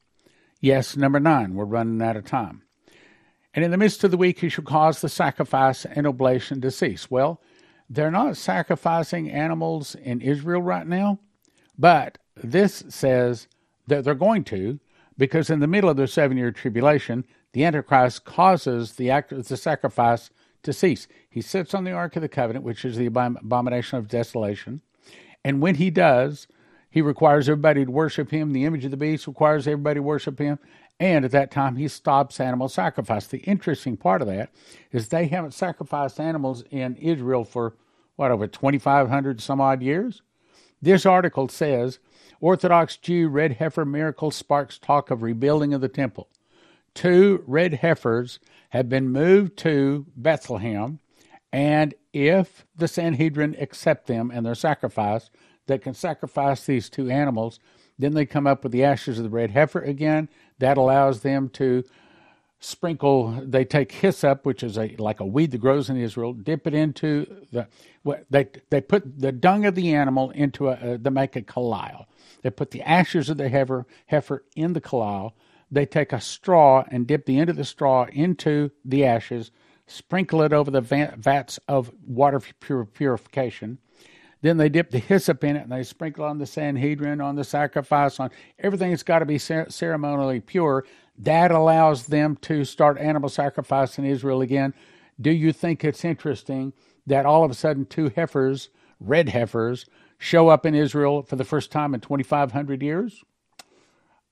Yes, 0.59 0.95
number 0.97 1.19
nine, 1.19 1.55
we're 1.55 1.65
running 1.65 2.01
out 2.01 2.15
of 2.15 2.25
time. 2.25 2.63
And 3.53 3.63
in 3.63 3.71
the 3.71 3.77
midst 3.77 4.03
of 4.03 4.11
the 4.11 4.17
week, 4.17 4.39
he 4.39 4.49
shall 4.49 4.63
cause 4.63 5.01
the 5.01 5.09
sacrifice 5.09 5.85
and 5.85 6.07
oblation 6.07 6.59
to 6.61 6.71
cease. 6.71 7.11
Well, 7.11 7.39
they're 7.89 8.09
not 8.09 8.37
sacrificing 8.37 9.29
animals 9.29 9.93
in 9.93 10.21
Israel 10.21 10.61
right 10.61 10.87
now, 10.87 11.19
but 11.77 12.17
this 12.35 12.83
says 12.89 13.47
that 13.87 14.03
they're 14.03 14.15
going 14.15 14.43
to, 14.45 14.79
because 15.17 15.49
in 15.49 15.59
the 15.59 15.67
middle 15.67 15.89
of 15.89 15.97
the 15.97 16.07
seven 16.07 16.37
year 16.37 16.51
tribulation, 16.51 17.25
the 17.53 17.63
Antichrist 17.63 18.25
causes 18.25 18.93
the 18.93 19.09
act 19.09 19.29
the 19.29 19.57
sacrifice 19.57 20.29
to 20.63 20.73
cease. 20.73 21.07
He 21.29 21.41
sits 21.41 21.73
on 21.73 21.83
the 21.83 21.91
Ark 21.91 22.15
of 22.15 22.21
the 22.21 22.29
Covenant, 22.29 22.65
which 22.65 22.83
is 22.83 22.97
the 22.97 23.05
abomination 23.05 23.97
of 23.97 24.07
desolation. 24.07 24.81
And 25.43 25.61
when 25.61 25.75
he 25.75 25.89
does, 25.89 26.47
he 26.89 27.01
requires 27.01 27.49
everybody 27.49 27.85
to 27.85 27.91
worship 27.91 28.31
him. 28.31 28.53
The 28.53 28.65
image 28.65 28.85
of 28.85 28.91
the 28.91 28.97
beast 28.97 29.27
requires 29.27 29.67
everybody 29.67 29.99
to 29.99 30.03
worship 30.03 30.39
him. 30.39 30.59
And 30.99 31.25
at 31.25 31.31
that 31.31 31.51
time, 31.51 31.75
he 31.75 31.87
stops 31.87 32.39
animal 32.39 32.69
sacrifice. 32.69 33.27
The 33.27 33.39
interesting 33.39 33.97
part 33.97 34.21
of 34.21 34.27
that 34.27 34.51
is 34.91 35.07
they 35.07 35.25
haven't 35.25 35.53
sacrificed 35.53 36.19
animals 36.19 36.63
in 36.69 36.95
Israel 36.97 37.45
for, 37.45 37.75
what, 38.15 38.31
over 38.31 38.47
2,500 38.47 39.41
some 39.41 39.59
odd 39.59 39.81
years? 39.81 40.21
This 40.81 41.05
article 41.05 41.49
says 41.49 41.99
Orthodox 42.39 42.97
Jew 42.97 43.27
red 43.27 43.53
heifer 43.53 43.85
miracle 43.85 44.31
sparks 44.31 44.77
talk 44.77 45.09
of 45.11 45.23
rebuilding 45.23 45.73
of 45.73 45.81
the 45.81 45.89
temple. 45.89 46.29
Two 46.93 47.43
red 47.47 47.75
heifers 47.75 48.39
have 48.69 48.89
been 48.89 49.09
moved 49.09 49.57
to 49.57 50.05
Bethlehem, 50.15 50.99
and 51.51 51.93
if 52.13 52.65
the 52.75 52.87
Sanhedrin 52.87 53.55
accept 53.59 54.07
them 54.07 54.31
and 54.33 54.45
their 54.45 54.55
sacrifice, 54.55 55.29
that 55.67 55.81
can 55.81 55.93
sacrifice 55.93 56.65
these 56.65 56.89
two 56.89 57.09
animals. 57.09 57.59
Then 57.97 58.13
they 58.13 58.25
come 58.25 58.47
up 58.47 58.63
with 58.63 58.71
the 58.71 58.83
ashes 58.83 59.17
of 59.17 59.23
the 59.23 59.29
red 59.29 59.51
heifer 59.51 59.79
again. 59.79 60.29
That 60.59 60.77
allows 60.77 61.21
them 61.21 61.49
to 61.49 61.83
sprinkle. 62.59 63.39
They 63.43 63.65
take 63.65 63.91
hyssop, 63.91 64.45
which 64.45 64.63
is 64.63 64.77
a 64.77 64.95
like 64.97 65.19
a 65.19 65.25
weed 65.25 65.51
that 65.51 65.59
grows 65.59 65.89
in 65.89 65.97
Israel, 65.97 66.33
dip 66.33 66.67
it 66.67 66.73
into 66.73 67.45
the. 67.51 67.67
They 68.29 68.47
they 68.69 68.81
put 68.81 69.19
the 69.19 69.31
dung 69.31 69.65
of 69.65 69.75
the 69.75 69.93
animal 69.93 70.31
into 70.31 70.69
a. 70.69 70.97
they 70.97 71.09
make 71.09 71.35
a 71.35 71.41
kalal. 71.41 72.05
They 72.41 72.49
put 72.49 72.71
the 72.71 72.81
ashes 72.81 73.29
of 73.29 73.37
the 73.37 73.49
heifer 73.49 73.85
heifer 74.07 74.43
in 74.55 74.73
the 74.73 74.81
kalal. 74.81 75.33
They 75.73 75.87
take 75.87 76.13
a 76.13 76.21
straw 76.21 76.83
and 76.89 77.07
dip 77.07 77.25
the 77.25 77.39
end 77.39 77.49
of 77.49 77.55
the 77.55 77.65
straw 77.65 78.05
into 78.13 78.69
the 78.85 79.05
ashes, 79.05 79.49
sprinkle 79.87 80.43
it 80.43 80.53
over 80.53 80.69
the 80.69 80.81
vats 80.81 81.59
of 81.67 81.91
water 82.05 82.39
purification, 82.39 83.79
then 84.41 84.57
they 84.57 84.69
dip 84.69 84.91
the 84.91 84.99
hyssop 84.99 85.43
in 85.43 85.55
it 85.55 85.63
and 85.63 85.71
they 85.71 85.81
sprinkle 85.81 86.25
on 86.25 86.37
the 86.37 86.45
Sanhedrin, 86.45 87.21
on 87.21 87.35
the 87.35 87.43
sacrifice, 87.43 88.19
on 88.19 88.29
everything 88.59 88.91
that's 88.91 89.01
got 89.01 89.19
to 89.19 89.25
be 89.25 89.39
ceremonially 89.39 90.41
pure. 90.41 90.85
That 91.17 91.49
allows 91.49 92.05
them 92.07 92.35
to 92.41 92.65
start 92.65 92.99
animal 92.99 93.29
sacrifice 93.29 93.97
in 93.97 94.05
Israel 94.05 94.41
again. 94.41 94.75
Do 95.19 95.31
you 95.31 95.53
think 95.53 95.83
it's 95.83 96.05
interesting 96.05 96.73
that 97.07 97.25
all 97.25 97.43
of 97.43 97.49
a 97.49 97.55
sudden 97.55 97.85
two 97.85 98.09
heifers, 98.09 98.69
red 98.99 99.29
heifers, 99.29 99.85
show 100.19 100.49
up 100.49 100.65
in 100.65 100.75
Israel 100.75 101.23
for 101.23 101.35
the 101.35 101.43
first 101.43 101.71
time 101.71 101.95
in 101.95 102.01
2,500 102.01 102.83
years? 102.83 103.23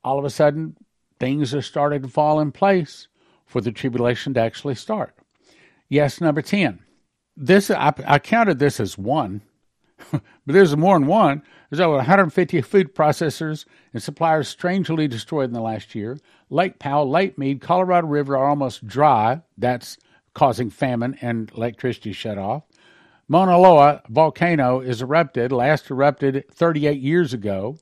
all 0.04 0.20
of 0.20 0.26
a 0.26 0.30
sudden 0.30 0.76
things 1.22 1.54
are 1.54 1.62
starting 1.62 2.02
to 2.02 2.08
fall 2.08 2.40
in 2.40 2.52
place 2.52 3.08
for 3.46 3.62
the 3.62 3.72
tribulation 3.72 4.34
to 4.34 4.40
actually 4.40 4.74
start. 4.74 5.16
Yes, 5.88 6.20
number 6.20 6.42
10. 6.42 6.80
This 7.38 7.70
I, 7.70 7.94
I 8.08 8.18
counted 8.18 8.58
this 8.58 8.80
as 8.80 8.98
one, 8.98 9.42
but 10.12 10.22
there's 10.48 10.76
more 10.76 10.98
than 10.98 11.08
one. 11.08 11.44
There's 11.70 11.80
over 11.80 11.98
150 11.98 12.62
food 12.62 12.96
processors 12.96 13.66
and 13.94 14.02
suppliers 14.02 14.50
strangely 14.50 15.08
destroyed 15.08 15.50
in 15.50 15.54
the 15.54 15.62
last 15.62 15.94
year. 15.94 16.18
Lake 16.50 16.80
Powell, 16.80 17.08
Lake 17.08 17.38
Mead, 17.38 17.62
Colorado 17.62 18.08
River 18.08 18.36
are 18.36 18.48
almost 18.48 18.88
dry. 18.88 19.42
That's 19.58 19.98
causing 20.34 20.72
famine 20.72 21.20
and 21.22 21.52
electricity 21.56 22.14
shut 22.14 22.40
off. 22.40 22.64
Mauna 23.28 23.60
Loa 23.60 24.02
volcano 24.10 24.80
is 24.80 25.04
erupted, 25.04 25.52
last 25.52 25.92
erupted 25.92 26.46
38 26.52 27.00
years 27.00 27.32
ago. 27.32 27.78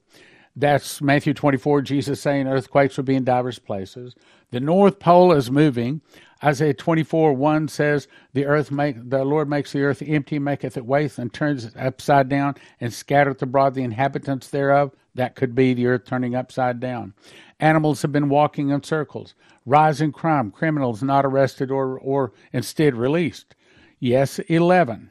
That's 0.60 1.02
Matthew 1.02 1.34
24, 1.34 1.84
Jesus 1.84 2.20
saying 2.20 2.46
earthquakes 2.46 2.98
will 2.98 3.06
be 3.06 3.16
in 3.16 3.24
diverse 3.24 3.60
places. 3.60 4.14
The 4.52 4.60
North 4.60 5.00
Pole 5.00 5.32
is 5.32 5.50
moving. 5.50 6.02
Isaiah 6.44 6.74
24, 6.74 7.32
1 7.32 7.68
says, 7.70 8.10
The 8.34 8.46
earth 8.46 8.70
make 8.70 9.10
the 9.10 9.24
Lord 9.24 9.50
makes 9.50 9.72
the 9.72 9.84
earth 9.84 10.04
empty, 10.06 10.38
maketh 10.38 10.76
it 10.76 10.86
waste, 10.86 11.18
and 11.18 11.34
turns 11.34 11.64
it 11.64 11.78
upside 11.78 12.28
down, 12.28 12.56
and 12.82 12.94
scattereth 12.94 13.42
abroad 13.42 13.74
the 13.74 13.84
inhabitants 13.84 14.50
thereof. 14.50 14.92
That 15.16 15.36
could 15.36 15.56
be 15.56 15.74
the 15.74 15.88
earth 15.88 16.04
turning 16.04 16.36
upside 16.36 16.82
down. 16.82 17.14
Animals 17.62 18.02
have 18.02 18.12
been 18.12 18.28
walking 18.28 18.68
in 18.68 18.84
circles. 18.84 19.36
Rising 19.66 20.12
crime, 20.12 20.52
criminals 20.52 21.02
not 21.02 21.26
arrested 21.26 21.72
or, 21.72 21.98
or 22.00 22.34
instead 22.52 22.96
released. 22.96 23.56
Yes, 23.98 24.40
11. 24.40 25.10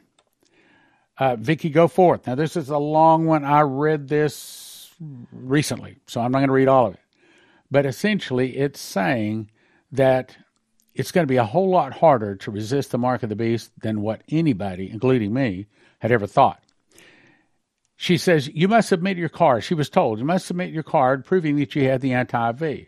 Uh, 1.17 1.35
Vicki 1.37 1.71
Goforth. 1.71 2.27
Now, 2.27 2.35
this 2.35 2.55
is 2.55 2.69
a 2.69 2.77
long 2.77 3.25
one. 3.25 3.43
I 3.43 3.61
read 3.61 4.07
this 4.09 4.68
recently, 4.99 5.97
so 6.07 6.21
I'm 6.21 6.31
not 6.31 6.39
going 6.39 6.49
to 6.49 6.53
read 6.53 6.67
all 6.67 6.87
of 6.87 6.93
it. 6.95 6.99
But 7.71 7.85
essentially, 7.85 8.57
it's 8.57 8.79
saying 8.79 9.51
that 9.91 10.35
it's 10.93 11.11
going 11.11 11.25
to 11.25 11.31
be 11.31 11.37
a 11.37 11.45
whole 11.45 11.69
lot 11.69 11.93
harder 11.93 12.35
to 12.35 12.51
resist 12.51 12.91
the 12.91 12.97
mark 12.97 13.23
of 13.23 13.29
the 13.29 13.35
beast 13.35 13.71
than 13.81 14.01
what 14.01 14.23
anybody, 14.29 14.89
including 14.89 15.33
me, 15.33 15.67
had 15.99 16.11
ever 16.11 16.27
thought. 16.27 16.61
She 17.95 18.17
says, 18.17 18.49
You 18.53 18.67
must 18.67 18.89
submit 18.89 19.17
your 19.17 19.29
card. 19.29 19.63
She 19.63 19.73
was 19.73 19.89
told, 19.89 20.19
You 20.19 20.25
must 20.25 20.45
submit 20.45 20.71
your 20.71 20.83
card 20.83 21.25
proving 21.25 21.57
that 21.57 21.75
you 21.75 21.83
had 21.83 22.01
the 22.01 22.13
anti 22.13 22.51
V. 22.53 22.87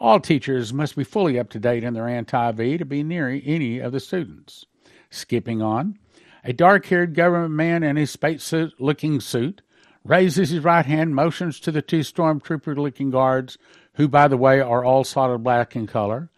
All 0.00 0.20
teachers 0.20 0.72
must 0.72 0.96
be 0.96 1.04
fully 1.04 1.38
up 1.38 1.50
to 1.50 1.58
date 1.58 1.84
in 1.84 1.94
their 1.94 2.08
anti 2.08 2.52
V 2.52 2.78
to 2.78 2.84
be 2.84 3.02
near 3.02 3.28
any 3.28 3.78
of 3.78 3.92
the 3.92 4.00
students. 4.00 4.66
Skipping 5.10 5.62
on, 5.62 5.98
a 6.44 6.52
dark 6.52 6.86
haired 6.86 7.14
government 7.14 7.54
man 7.54 7.82
in 7.82 7.96
a 7.96 8.06
spacesuit 8.06 8.74
looking 8.80 9.20
suit 9.20 9.62
raises 10.08 10.50
his 10.50 10.64
right 10.64 10.86
hand, 10.86 11.14
motions 11.14 11.60
to 11.60 11.70
the 11.70 11.82
two 11.82 12.00
stormtrooper 12.00 12.76
looking 12.76 13.10
guards, 13.10 13.58
who, 13.94 14.08
by 14.08 14.26
the 14.26 14.36
way, 14.36 14.60
are 14.60 14.84
all 14.84 15.04
solid 15.04 15.38
black 15.38 15.76
in 15.76 15.86
color. 15.86 16.30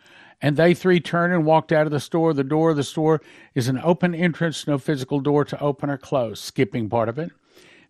And 0.42 0.56
they 0.56 0.74
three 0.74 1.00
turn 1.00 1.32
and 1.32 1.44
walked 1.44 1.70
out 1.70 1.86
of 1.86 1.92
the 1.92 2.00
store. 2.00 2.32
The 2.32 2.42
door 2.42 2.70
of 2.70 2.76
the 2.76 2.82
store 2.82 3.20
is 3.54 3.68
an 3.68 3.80
open 3.82 4.14
entrance, 4.14 4.66
no 4.66 4.78
physical 4.78 5.20
door 5.20 5.44
to 5.44 5.60
open 5.60 5.90
or 5.90 5.98
close, 5.98 6.40
skipping 6.40 6.88
part 6.88 7.08
of 7.08 7.18
it. 7.18 7.30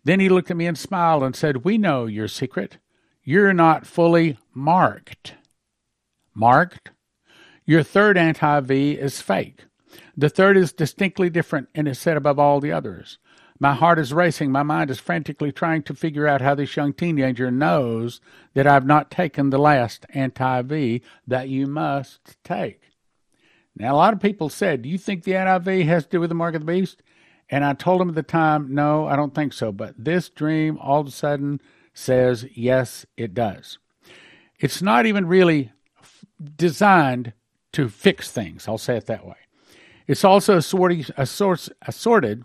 Then 0.03 0.19
he 0.19 0.29
looked 0.29 0.51
at 0.51 0.57
me 0.57 0.67
and 0.67 0.77
smiled 0.77 1.23
and 1.23 1.35
said, 1.35 1.63
We 1.63 1.77
know 1.77 2.05
your 2.05 2.27
secret. 2.27 2.77
You're 3.23 3.53
not 3.53 3.87
fully 3.87 4.37
marked. 4.53 5.35
Marked? 6.33 6.91
Your 7.65 7.83
third 7.83 8.17
anti 8.17 8.59
V 8.59 8.91
is 8.93 9.21
fake. 9.21 9.65
The 10.17 10.29
third 10.29 10.57
is 10.57 10.73
distinctly 10.73 11.29
different 11.29 11.69
and 11.73 11.87
is 11.87 11.99
set 11.99 12.17
above 12.17 12.39
all 12.39 12.59
the 12.59 12.71
others. 12.71 13.17
My 13.61 13.75
heart 13.75 13.99
is 13.99 14.11
racing. 14.11 14.51
My 14.51 14.63
mind 14.63 14.89
is 14.89 14.99
frantically 14.99 15.51
trying 15.51 15.83
to 15.83 15.93
figure 15.93 16.27
out 16.27 16.41
how 16.41 16.55
this 16.55 16.75
young 16.75 16.93
teenager 16.93 17.51
knows 17.51 18.19
that 18.55 18.65
I've 18.65 18.87
not 18.87 19.11
taken 19.11 19.51
the 19.51 19.59
last 19.59 20.03
anti 20.15 20.63
V 20.63 21.03
that 21.27 21.47
you 21.47 21.67
must 21.67 22.43
take. 22.43 22.81
Now, 23.75 23.93
a 23.93 23.97
lot 23.97 24.13
of 24.13 24.19
people 24.19 24.49
said, 24.49 24.81
Do 24.81 24.89
you 24.89 24.97
think 24.97 25.23
the 25.23 25.35
anti 25.35 25.59
V 25.59 25.83
has 25.83 26.05
to 26.05 26.09
do 26.09 26.19
with 26.19 26.29
the 26.29 26.35
mark 26.35 26.55
of 26.55 26.65
the 26.65 26.73
beast? 26.73 27.03
And 27.51 27.63
I 27.63 27.73
told 27.73 28.01
them 28.01 28.09
at 28.09 28.15
the 28.15 28.23
time, 28.23 28.73
No, 28.73 29.05
I 29.05 29.15
don't 29.15 29.35
think 29.35 29.53
so. 29.53 29.71
But 29.71 29.93
this 29.95 30.27
dream 30.27 30.79
all 30.79 31.01
of 31.01 31.07
a 31.07 31.11
sudden 31.11 31.61
says, 31.93 32.47
Yes, 32.55 33.05
it 33.15 33.35
does. 33.35 33.77
It's 34.59 34.81
not 34.81 35.05
even 35.05 35.27
really 35.27 35.71
designed 36.57 37.33
to 37.73 37.89
fix 37.89 38.31
things. 38.31 38.67
I'll 38.67 38.79
say 38.79 38.97
it 38.97 39.05
that 39.05 39.23
way. 39.23 39.35
It's 40.07 40.25
also 40.25 40.57
assorted, 40.57 41.13
assorted 41.15 42.43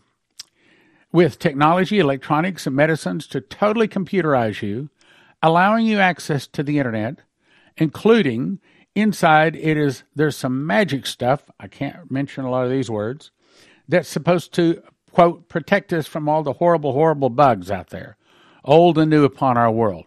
with 1.16 1.38
technology, 1.38 1.98
electronics, 1.98 2.66
and 2.66 2.76
medicines 2.76 3.26
to 3.26 3.40
totally 3.40 3.88
computerize 3.88 4.60
you, 4.60 4.90
allowing 5.42 5.86
you 5.86 5.98
access 5.98 6.46
to 6.46 6.62
the 6.62 6.76
internet, 6.76 7.20
including 7.78 8.60
inside 8.94 9.56
it 9.56 9.78
is 9.78 10.02
there's 10.14 10.36
some 10.36 10.66
magic 10.66 11.06
stuff. 11.06 11.44
I 11.58 11.68
can't 11.68 12.10
mention 12.10 12.44
a 12.44 12.50
lot 12.50 12.66
of 12.66 12.70
these 12.70 12.90
words 12.90 13.30
that's 13.88 14.10
supposed 14.10 14.52
to 14.56 14.82
quote 15.10 15.48
protect 15.48 15.90
us 15.90 16.06
from 16.06 16.28
all 16.28 16.42
the 16.42 16.52
horrible, 16.52 16.92
horrible 16.92 17.30
bugs 17.30 17.70
out 17.70 17.88
there, 17.88 18.18
old 18.62 18.98
and 18.98 19.08
new 19.08 19.24
upon 19.24 19.56
our 19.56 19.72
world. 19.72 20.04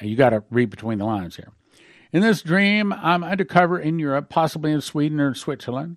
You 0.00 0.14
got 0.14 0.30
to 0.30 0.44
read 0.52 0.70
between 0.70 0.98
the 0.98 1.04
lines 1.04 1.34
here. 1.34 1.50
In 2.12 2.22
this 2.22 2.42
dream, 2.42 2.92
I'm 2.92 3.24
undercover 3.24 3.76
in 3.80 3.98
Europe, 3.98 4.28
possibly 4.28 4.70
in 4.70 4.82
Sweden 4.82 5.18
or 5.18 5.26
in 5.26 5.34
Switzerland. 5.34 5.96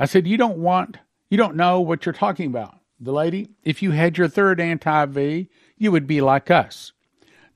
I 0.00 0.06
said, 0.06 0.26
You 0.26 0.36
don't 0.36 0.58
want, 0.58 0.98
you 1.30 1.38
don't 1.38 1.54
know 1.54 1.80
what 1.80 2.04
you're 2.04 2.12
talking 2.12 2.48
about. 2.48 2.80
The 3.00 3.12
lady, 3.12 3.50
if 3.62 3.82
you 3.82 3.90
had 3.90 4.16
your 4.16 4.28
third 4.28 4.60
anti 4.60 5.06
V, 5.06 5.48
you 5.76 5.92
would 5.92 6.06
be 6.06 6.20
like 6.20 6.50
us. 6.50 6.92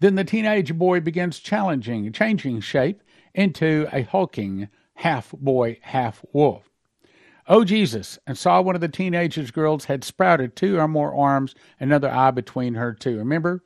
Then 0.01 0.15
the 0.15 0.25
teenage 0.25 0.77
boy 0.77 1.01
begins 1.01 1.39
challenging, 1.39 2.11
changing 2.13 2.61
shape 2.61 3.03
into 3.35 3.89
a 3.93 4.03
hulking 4.03 4.69
half 4.95 5.33
boy, 5.33 5.79
half 5.83 6.25
wolf. 6.33 6.71
Oh, 7.47 7.65
Jesus, 7.65 8.19
and 8.27 8.37
saw 8.37 8.61
one 8.61 8.75
of 8.75 8.81
the 8.81 8.89
teenager's 8.89 9.51
girls 9.51 9.87
had 9.87 10.05
sprouted 10.05 10.55
two 10.55 10.79
or 10.79 10.87
more 10.87 11.15
arms, 11.15 11.55
another 11.81 12.11
eye 12.11 12.31
between 12.31 12.75
her 12.75 12.93
two. 12.93 13.17
Remember, 13.17 13.65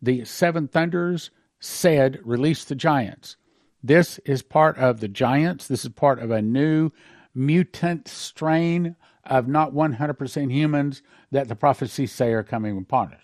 the 0.00 0.24
seven 0.24 0.68
thunders 0.68 1.30
said, 1.58 2.20
Release 2.22 2.64
the 2.64 2.76
giants. 2.76 3.36
This 3.82 4.18
is 4.24 4.42
part 4.42 4.78
of 4.78 5.00
the 5.00 5.08
giants. 5.08 5.66
This 5.66 5.84
is 5.84 5.90
part 5.90 6.20
of 6.20 6.30
a 6.30 6.42
new 6.42 6.90
mutant 7.34 8.06
strain 8.06 8.94
of 9.26 9.48
not 9.48 9.72
100% 9.72 10.52
humans 10.52 11.02
that 11.30 11.48
the 11.48 11.56
prophecies 11.56 12.12
say 12.12 12.32
are 12.32 12.42
coming 12.42 12.76
upon 12.76 13.12
us. 13.12 13.20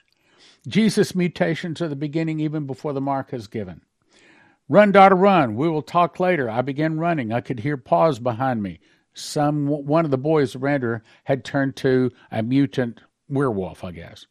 Jesus' 0.67 1.15
mutations 1.15 1.81
are 1.81 1.89
the 1.89 1.97
beginning 1.97 2.41
even 2.41 2.67
before 2.67 2.93
the 2.93 3.01
mark 3.01 3.33
is 3.33 3.47
given. 3.47 3.81
Run, 4.69 4.93
daughter, 4.93 5.15
run. 5.15 5.57
We 5.57 5.69
will 5.69 5.83
talk 5.83 6.21
later. 6.21 6.49
I 6.49 6.63
began 6.63 6.99
running. 6.99 7.33
I 7.33 7.41
could 7.41 7.61
hear 7.61 7.77
paws 7.77 8.19
behind 8.19 8.63
me. 8.63 8.81
Some 9.15 9.67
one 9.67 10.05
of 10.05 10.11
the 10.11 10.19
boys 10.19 10.55
around 10.55 10.83
her 10.83 11.03
had 11.25 11.45
turned 11.45 11.77
to 11.77 12.11
a 12.31 12.43
mutant 12.43 13.01
werewolf, 13.29 13.83
I 13.83 13.91
guess. 13.91 14.27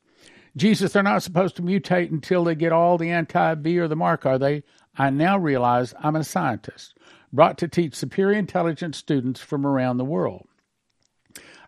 Jesus, 0.55 0.93
they're 0.93 1.03
not 1.03 1.23
supposed 1.23 1.55
to 1.57 1.61
mutate 1.61 2.11
until 2.11 2.43
they 2.43 2.55
get 2.55 2.71
all 2.71 2.97
the 2.97 3.11
anti 3.11 3.55
V 3.55 3.79
or 3.79 3.87
the 3.87 3.95
mark, 3.95 4.25
are 4.25 4.37
they? 4.37 4.63
I 4.97 5.09
now 5.09 5.37
realize 5.37 5.93
I'm 5.99 6.15
a 6.15 6.23
scientist 6.23 6.93
brought 7.31 7.57
to 7.59 7.67
teach 7.67 7.95
superior 7.95 8.37
intelligence 8.37 8.97
students 8.97 9.39
from 9.39 9.65
around 9.65 9.97
the 9.97 10.05
world. 10.05 10.47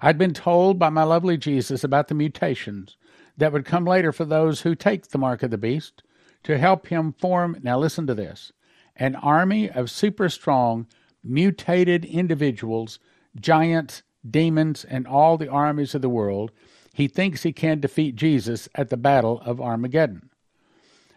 I'd 0.02 0.18
been 0.18 0.34
told 0.34 0.80
by 0.80 0.90
my 0.90 1.04
lovely 1.04 1.38
Jesus 1.38 1.84
about 1.84 2.08
the 2.08 2.16
mutations 2.16 2.98
that 3.38 3.54
would 3.54 3.66
come 3.66 3.86
later 3.86 4.12
for 4.12 4.26
those 4.26 4.62
who 4.62 4.74
take 4.74 5.08
the 5.08 5.20
mark 5.20 5.44
of 5.44 5.52
the 5.52 5.58
beast 5.58 6.02
to 6.44 6.58
help 6.58 6.88
him 6.88 7.14
form, 7.14 7.58
now 7.62 7.78
listen 7.78 8.08
to 8.08 8.16
this, 8.16 8.52
an 8.96 9.16
army 9.16 9.70
of 9.70 9.92
super 9.92 10.28
strong, 10.28 10.88
mutated 11.24 12.04
individuals, 12.04 12.98
giants, 13.40 14.02
demons, 14.28 14.84
and 14.86 15.06
all 15.06 15.38
the 15.38 15.48
armies 15.48 15.94
of 15.94 16.02
the 16.02 16.10
world. 16.10 16.52
He 16.94 17.08
thinks 17.08 17.44
he 17.44 17.54
can 17.54 17.80
defeat 17.80 18.16
Jesus 18.16 18.68
at 18.74 18.90
the 18.90 18.98
Battle 18.98 19.40
of 19.46 19.62
Armageddon. 19.62 20.32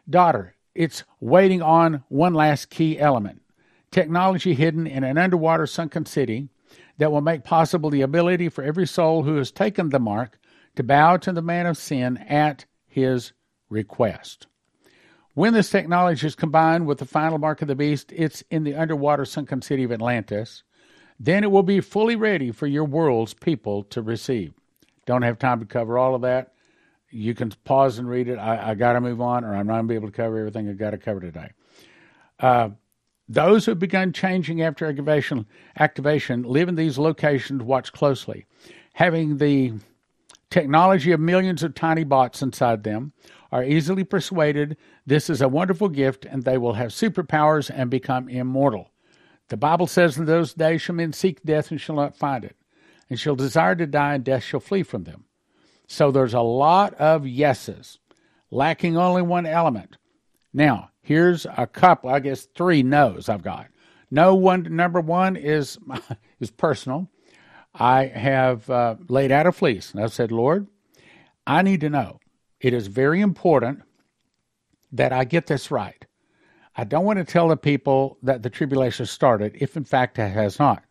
Daughter, 0.08 0.54
it's 0.74 1.04
waiting 1.20 1.62
on 1.62 2.04
one 2.08 2.34
last 2.34 2.68
key 2.68 2.98
element 2.98 3.40
technology 3.90 4.54
hidden 4.54 4.88
in 4.88 5.04
an 5.04 5.16
underwater 5.16 5.66
sunken 5.68 6.04
city 6.04 6.48
that 6.98 7.10
will 7.10 7.20
make 7.20 7.44
possible 7.44 7.90
the 7.90 8.02
ability 8.02 8.48
for 8.48 8.62
every 8.62 8.86
soul 8.86 9.22
who 9.22 9.36
has 9.36 9.50
taken 9.50 9.88
the 9.88 9.98
mark 9.98 10.38
to 10.76 10.82
bow 10.82 11.16
to 11.16 11.32
the 11.32 11.42
man 11.42 11.66
of 11.66 11.76
sin 11.76 12.16
at 12.16 12.64
his 12.86 13.32
request. 13.68 14.46
When 15.34 15.52
this 15.52 15.70
technology 15.70 16.26
is 16.26 16.36
combined 16.36 16.86
with 16.86 16.98
the 16.98 17.04
final 17.04 17.38
mark 17.38 17.60
of 17.60 17.68
the 17.68 17.74
beast, 17.74 18.12
it's 18.14 18.42
in 18.50 18.62
the 18.62 18.76
underwater 18.76 19.24
sunken 19.24 19.62
city 19.62 19.82
of 19.82 19.90
Atlantis, 19.90 20.62
then 21.18 21.42
it 21.42 21.50
will 21.50 21.64
be 21.64 21.80
fully 21.80 22.16
ready 22.16 22.52
for 22.52 22.66
your 22.66 22.84
world's 22.84 23.34
people 23.34 23.82
to 23.84 24.00
receive. 24.00 24.52
Don't 25.06 25.22
have 25.22 25.38
time 25.38 25.60
to 25.60 25.66
cover 25.66 25.98
all 25.98 26.14
of 26.14 26.22
that. 26.22 26.52
You 27.10 27.34
can 27.34 27.52
pause 27.64 27.98
and 27.98 28.08
read 28.08 28.28
it. 28.28 28.38
I, 28.38 28.70
I 28.70 28.74
got 28.74 28.94
to 28.94 29.00
move 29.00 29.20
on, 29.20 29.44
or 29.44 29.54
I'm 29.54 29.66
not 29.66 29.74
going 29.74 29.84
to 29.84 29.88
be 29.88 29.94
able 29.96 30.08
to 30.08 30.16
cover 30.16 30.38
everything 30.38 30.68
I've 30.68 30.78
got 30.78 30.90
to 30.90 30.98
cover 30.98 31.20
today. 31.20 31.50
Uh, 32.38 32.70
those 33.28 33.64
who 33.64 33.72
have 33.72 33.78
begun 33.78 34.12
changing 34.12 34.62
after 34.62 34.86
activation, 34.86 35.46
activation 35.78 36.42
live 36.42 36.68
in 36.68 36.74
these 36.74 36.98
locations, 36.98 37.62
watch 37.62 37.92
closely. 37.92 38.46
Having 38.94 39.38
the 39.38 39.72
technology 40.50 41.10
of 41.12 41.20
millions 41.20 41.62
of 41.62 41.74
tiny 41.74 42.04
bots 42.04 42.42
inside 42.42 42.84
them, 42.84 43.12
are 43.54 43.62
easily 43.62 44.02
persuaded 44.02 44.76
this 45.06 45.30
is 45.30 45.40
a 45.40 45.46
wonderful 45.46 45.88
gift 45.88 46.24
and 46.24 46.42
they 46.42 46.58
will 46.58 46.72
have 46.72 46.90
superpowers 46.90 47.70
and 47.72 47.88
become 47.88 48.28
immortal. 48.28 48.90
The 49.48 49.56
Bible 49.56 49.86
says 49.86 50.18
in 50.18 50.24
those 50.24 50.54
days 50.54 50.82
shall 50.82 50.96
men 50.96 51.12
seek 51.12 51.40
death 51.44 51.70
and 51.70 51.80
shall 51.80 51.94
not 51.94 52.16
find 52.16 52.44
it, 52.44 52.56
and 53.08 53.18
shall 53.18 53.36
desire 53.36 53.76
to 53.76 53.86
die 53.86 54.14
and 54.14 54.24
death 54.24 54.42
shall 54.42 54.58
flee 54.58 54.82
from 54.82 55.04
them. 55.04 55.26
So 55.86 56.10
there's 56.10 56.34
a 56.34 56.40
lot 56.40 56.94
of 56.94 57.28
yeses, 57.28 58.00
lacking 58.50 58.96
only 58.96 59.22
one 59.22 59.46
element. 59.46 59.98
Now, 60.52 60.90
here's 61.04 61.46
a 61.56 61.66
couple, 61.66 62.10
I 62.10 62.18
guess 62.18 62.48
three 62.56 62.82
no's 62.82 63.28
I've 63.28 63.42
got. 63.42 63.68
No 64.10 64.34
one, 64.34 64.66
number 64.74 65.00
one 65.00 65.36
is, 65.36 65.78
is 66.40 66.50
personal. 66.50 67.08
I 67.74 68.06
have 68.06 68.68
uh, 68.70 68.96
laid 69.08 69.30
out 69.30 69.46
a 69.46 69.52
fleece 69.52 69.92
and 69.92 70.02
I've 70.02 70.12
said, 70.12 70.32
Lord, 70.32 70.66
I 71.46 71.62
need 71.62 71.80
to 71.82 71.90
know. 71.90 72.20
It 72.60 72.72
is 72.72 72.86
very 72.86 73.20
important 73.20 73.82
that 74.92 75.12
I 75.12 75.24
get 75.24 75.46
this 75.46 75.70
right. 75.70 76.04
I 76.76 76.84
don't 76.84 77.04
want 77.04 77.18
to 77.18 77.24
tell 77.24 77.48
the 77.48 77.56
people 77.56 78.18
that 78.22 78.42
the 78.42 78.50
tribulation 78.50 79.06
started 79.06 79.56
if 79.60 79.76
in 79.76 79.84
fact 79.84 80.18
it 80.18 80.30
has 80.30 80.58
not. 80.58 80.82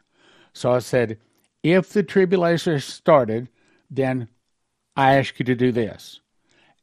So 0.53 0.71
I 0.71 0.79
said, 0.79 1.17
if 1.63 1.89
the 1.89 2.03
tribulation 2.03 2.79
started, 2.79 3.49
then 3.89 4.27
I 4.95 5.15
ask 5.15 5.39
you 5.39 5.45
to 5.45 5.55
do 5.55 5.71
this. 5.71 6.21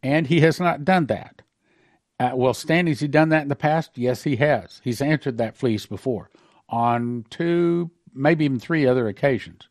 And 0.03 0.27
he 0.27 0.41
has 0.41 0.59
not 0.59 0.85
done 0.85 1.07
that. 1.07 1.43
Uh, 2.21 2.33
well, 2.35 2.53
Stan, 2.53 2.87
has 2.87 3.01
he 3.01 3.09
done 3.09 3.31
that 3.31 3.43
in 3.43 3.49
the 3.49 3.57
past? 3.57 3.93
Yes, 3.97 4.25
he 4.25 4.37
has. 4.37 4.83
He's 4.85 5.01
answered 5.01 5.39
that 5.39 5.57
fleece 5.57 5.87
before 5.87 6.29
on 6.69 7.25
two, 7.31 7.91
maybe 8.13 8.45
even 8.45 8.61
three 8.61 8.87
other 8.87 9.09
occasions. 9.09 9.69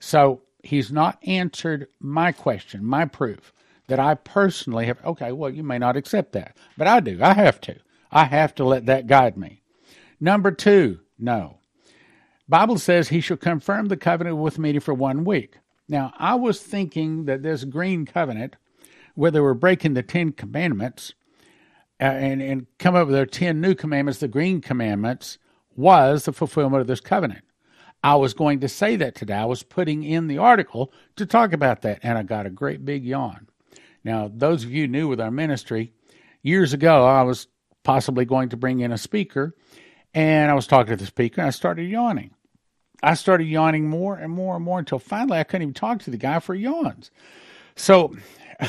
So 0.00 0.40
he's 0.62 0.90
not 0.90 1.18
answered 1.26 1.88
my 2.00 2.32
question, 2.32 2.86
my 2.86 3.04
proof 3.04 3.52
that 3.86 4.00
I 4.00 4.14
personally 4.14 4.86
have. 4.86 5.04
Okay, 5.04 5.30
well, 5.30 5.50
you 5.50 5.62
may 5.62 5.78
not 5.78 5.94
accept 5.94 6.32
that, 6.32 6.56
but 6.78 6.86
I 6.86 7.00
do. 7.00 7.18
I 7.22 7.34
have 7.34 7.60
to. 7.62 7.76
I 8.10 8.24
have 8.24 8.54
to 8.54 8.64
let 8.64 8.86
that 8.86 9.06
guide 9.06 9.36
me. 9.36 9.60
Number 10.18 10.50
two, 10.50 11.00
no. 11.18 11.58
Bible 12.48 12.78
says 12.78 13.08
he 13.08 13.20
shall 13.20 13.36
confirm 13.36 13.88
the 13.88 13.96
covenant 13.98 14.38
with 14.38 14.58
me 14.58 14.78
for 14.78 14.94
one 14.94 15.22
week. 15.22 15.58
Now, 15.86 16.14
I 16.18 16.34
was 16.34 16.62
thinking 16.62 17.26
that 17.26 17.42
this 17.42 17.64
green 17.64 18.06
covenant, 18.06 18.56
where 19.14 19.30
they 19.30 19.40
were 19.40 19.54
breaking 19.54 19.92
the 19.92 20.02
Ten 20.02 20.32
Commandments 20.32 21.12
Uh, 22.00 22.04
and, 22.04 22.40
and 22.40 22.66
come 22.78 22.94
up 22.94 23.08
with 23.08 23.14
their 23.14 23.26
ten 23.26 23.60
new 23.60 23.74
commandments, 23.74 24.20
the 24.20 24.28
green 24.28 24.60
commandments, 24.60 25.38
was 25.74 26.24
the 26.24 26.32
fulfillment 26.32 26.80
of 26.80 26.86
this 26.86 27.00
covenant. 27.00 27.44
I 28.02 28.14
was 28.14 28.34
going 28.34 28.60
to 28.60 28.68
say 28.68 28.96
that 28.96 29.14
today. 29.14 29.34
I 29.34 29.44
was 29.44 29.62
putting 29.62 30.04
in 30.04 30.28
the 30.28 30.38
article 30.38 30.92
to 31.16 31.26
talk 31.26 31.52
about 31.52 31.82
that, 31.82 31.98
and 32.02 32.16
I 32.16 32.22
got 32.22 32.46
a 32.46 32.50
great 32.50 32.84
big 32.84 33.04
yawn. 33.04 33.48
Now, 34.04 34.30
those 34.32 34.64
of 34.64 34.70
you 34.70 34.86
new 34.86 35.08
with 35.08 35.20
our 35.20 35.30
ministry, 35.30 35.92
years 36.42 36.72
ago, 36.72 37.04
I 37.04 37.22
was 37.22 37.48
possibly 37.82 38.24
going 38.24 38.50
to 38.50 38.56
bring 38.56 38.80
in 38.80 38.92
a 38.92 38.98
speaker, 38.98 39.54
and 40.14 40.50
I 40.50 40.54
was 40.54 40.66
talking 40.66 40.92
to 40.92 40.96
the 40.96 41.06
speaker, 41.06 41.40
and 41.40 41.48
I 41.48 41.50
started 41.50 41.88
yawning. 41.88 42.30
I 43.02 43.14
started 43.14 43.44
yawning 43.44 43.88
more 43.88 44.16
and 44.16 44.32
more 44.32 44.56
and 44.56 44.64
more 44.64 44.78
until 44.78 44.98
finally 44.98 45.38
I 45.38 45.44
couldn't 45.44 45.62
even 45.62 45.74
talk 45.74 46.02
to 46.02 46.10
the 46.10 46.16
guy 46.16 46.40
for 46.40 46.54
yawns. 46.54 47.10
So 47.76 48.16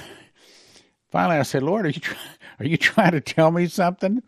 finally 1.12 1.38
I 1.38 1.44
said, 1.44 1.64
Lord, 1.64 1.86
are 1.86 1.90
you, 1.90 2.02
try- 2.02 2.18
are 2.60 2.66
you 2.66 2.78
trying 2.78 3.12
to 3.12 3.22
tell 3.22 3.52
me 3.52 3.68
something? 3.68 4.24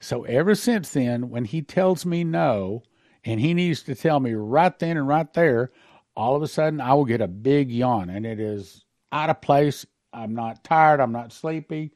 So 0.00 0.24
ever 0.24 0.54
since 0.54 0.92
then, 0.92 1.28
when 1.28 1.44
he 1.44 1.62
tells 1.62 2.06
me 2.06 2.24
no, 2.24 2.82
and 3.24 3.38
he 3.38 3.52
needs 3.52 3.82
to 3.82 3.94
tell 3.94 4.18
me 4.18 4.32
right 4.32 4.76
then 4.78 4.96
and 4.96 5.06
right 5.06 5.32
there, 5.34 5.72
all 6.16 6.34
of 6.34 6.42
a 6.42 6.48
sudden 6.48 6.80
I 6.80 6.94
will 6.94 7.04
get 7.04 7.20
a 7.20 7.28
big 7.28 7.70
yawn, 7.70 8.10
and 8.10 8.24
it 8.24 8.40
is 8.40 8.84
out 9.12 9.30
of 9.30 9.40
place. 9.40 9.86
I'm 10.12 10.34
not 10.34 10.64
tired, 10.64 11.00
I'm 11.00 11.12
not 11.12 11.32
sleepy, 11.32 11.92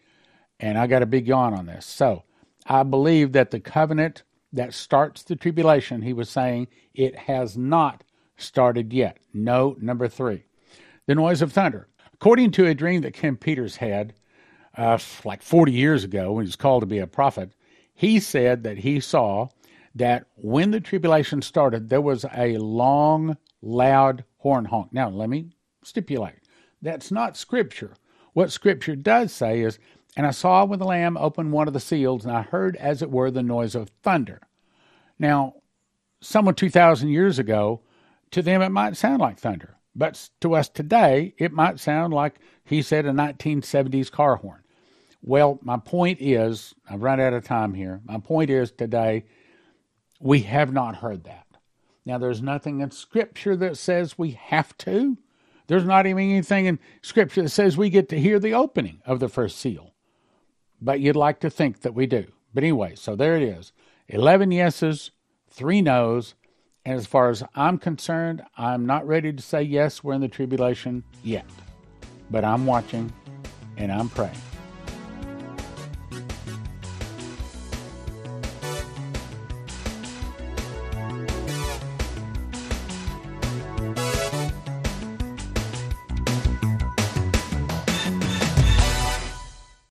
and 0.61 0.79
I 0.79 0.87
got 0.87 1.03
a 1.03 1.07
big 1.07 1.27
yawn 1.27 1.55
on 1.55 1.66
this. 1.66 1.87
So 1.87 2.25
I 2.66 2.83
believe 2.83 3.33
that 3.33 3.51
the 3.51 3.61
covenant 3.61 4.23
that 4.53 4.73
starts 4.73 5.23
the 5.23 5.37
tribulation, 5.37 6.03
he 6.03 6.12
was 6.12 6.31
saying 6.31 6.68
it 6.94 7.16
has 7.16 7.57
not 7.57 8.05
started 8.37 8.92
yet. 8.92 9.18
No, 9.33 9.77
number 9.81 10.09
three. 10.09 10.44
The 11.07 11.14
noise 11.14 11.42
of 11.42 11.53
thunder. 11.53 11.88
According 12.12 12.53
to 12.53 12.66
a 12.66 12.75
dream 12.75 13.01
that 13.03 13.14
Ken 13.14 13.37
Peters 13.37 13.77
had 13.77 14.14
uh, 14.76 14.98
like 15.24 15.42
40 15.42 15.72
years 15.72 16.04
ago 16.04 16.32
when 16.32 16.44
he 16.44 16.48
was 16.48 16.56
called 16.56 16.82
to 16.82 16.87
be 16.87 16.98
a 16.98 17.06
prophet, 17.06 17.52
he 17.94 18.18
said 18.20 18.62
that 18.64 18.78
he 18.78 19.00
saw 19.00 19.48
that 19.94 20.26
when 20.37 20.70
the 20.70 20.80
tribulation 20.80 21.42
started, 21.42 21.88
there 21.88 22.00
was 22.00 22.24
a 22.34 22.58
long, 22.58 23.37
loud 23.62 24.24
horn 24.38 24.64
honk. 24.66 24.92
Now, 24.92 25.08
let 25.08 25.28
me 25.28 25.50
stipulate 25.82 26.34
that's 26.82 27.10
not 27.10 27.37
scripture. 27.37 27.94
What 28.34 28.52
scripture 28.52 28.94
does 28.94 29.32
say 29.32 29.60
is 29.60 29.78
and 30.16 30.26
I 30.26 30.30
saw 30.30 30.64
when 30.64 30.78
the 30.78 30.84
Lamb 30.84 31.16
opened 31.16 31.52
one 31.52 31.66
of 31.66 31.74
the 31.74 31.80
seals, 31.80 32.24
and 32.24 32.32
I 32.32 32.42
heard, 32.42 32.76
as 32.76 33.02
it 33.02 33.10
were, 33.10 33.30
the 33.30 33.42
noise 33.42 33.74
of 33.74 33.88
thunder. 34.02 34.42
Now, 35.18 35.54
someone 36.20 36.54
2,000 36.54 37.08
years 37.08 37.38
ago, 37.38 37.80
to 38.30 38.40
them 38.40 38.62
it 38.62 38.68
might 38.68 38.96
sound 38.96 39.20
like 39.20 39.38
thunder, 39.38 39.76
but 39.94 40.28
to 40.40 40.54
us 40.54 40.68
today, 40.68 41.34
it 41.37 41.52
might 41.52 41.80
sound 41.80 42.14
like 42.14 42.37
he 42.64 42.80
said 42.80 43.06
a 43.06 43.10
1970s 43.10 44.10
car 44.10 44.37
horn. 44.37 44.62
Well, 45.24 45.58
my 45.62 45.78
point 45.78 46.20
is, 46.20 46.74
I've 46.88 47.02
run 47.02 47.18
out 47.18 47.32
of 47.32 47.44
time 47.44 47.74
here. 47.74 48.00
My 48.04 48.18
point 48.18 48.50
is 48.50 48.70
today, 48.70 49.24
we 50.20 50.40
have 50.42 50.72
not 50.72 50.96
heard 50.96 51.24
that. 51.24 51.46
Now, 52.04 52.18
there's 52.18 52.42
nothing 52.42 52.80
in 52.80 52.90
Scripture 52.90 53.56
that 53.56 53.78
says 53.78 54.18
we 54.18 54.32
have 54.32 54.76
to. 54.78 55.16
There's 55.66 55.84
not 55.84 56.06
even 56.06 56.30
anything 56.30 56.66
in 56.66 56.78
Scripture 57.00 57.42
that 57.42 57.48
says 57.48 57.76
we 57.76 57.88
get 57.88 58.10
to 58.10 58.20
hear 58.20 58.38
the 58.38 58.52
opening 58.52 59.00
of 59.06 59.18
the 59.18 59.28
first 59.28 59.58
seal 59.58 59.94
but 60.84 61.00
you'd 61.00 61.16
like 61.16 61.40
to 61.40 61.50
think 61.50 61.80
that 61.80 61.94
we 61.94 62.06
do. 62.06 62.26
But 62.52 62.62
anyway, 62.62 62.94
so 62.94 63.16
there 63.16 63.37
it 63.37 63.42
is 63.42 63.72
11 64.08 64.52
yeses, 64.52 65.10
three 65.48 65.82
no's. 65.82 66.34
And 66.87 66.98
as 66.98 67.06
far 67.06 67.30
as 67.30 67.42
I'm 67.54 67.78
concerned, 67.78 68.42
I'm 68.58 68.84
not 68.84 69.06
ready 69.06 69.32
to 69.32 69.42
say 69.42 69.62
yes, 69.62 70.04
we're 70.04 70.12
in 70.12 70.20
the 70.20 70.28
tribulation 70.28 71.02
yet. 71.22 71.46
But 72.30 72.44
I'm 72.44 72.66
watching 72.66 73.10
and 73.78 73.90
I'm 73.90 74.10
praying. 74.10 74.53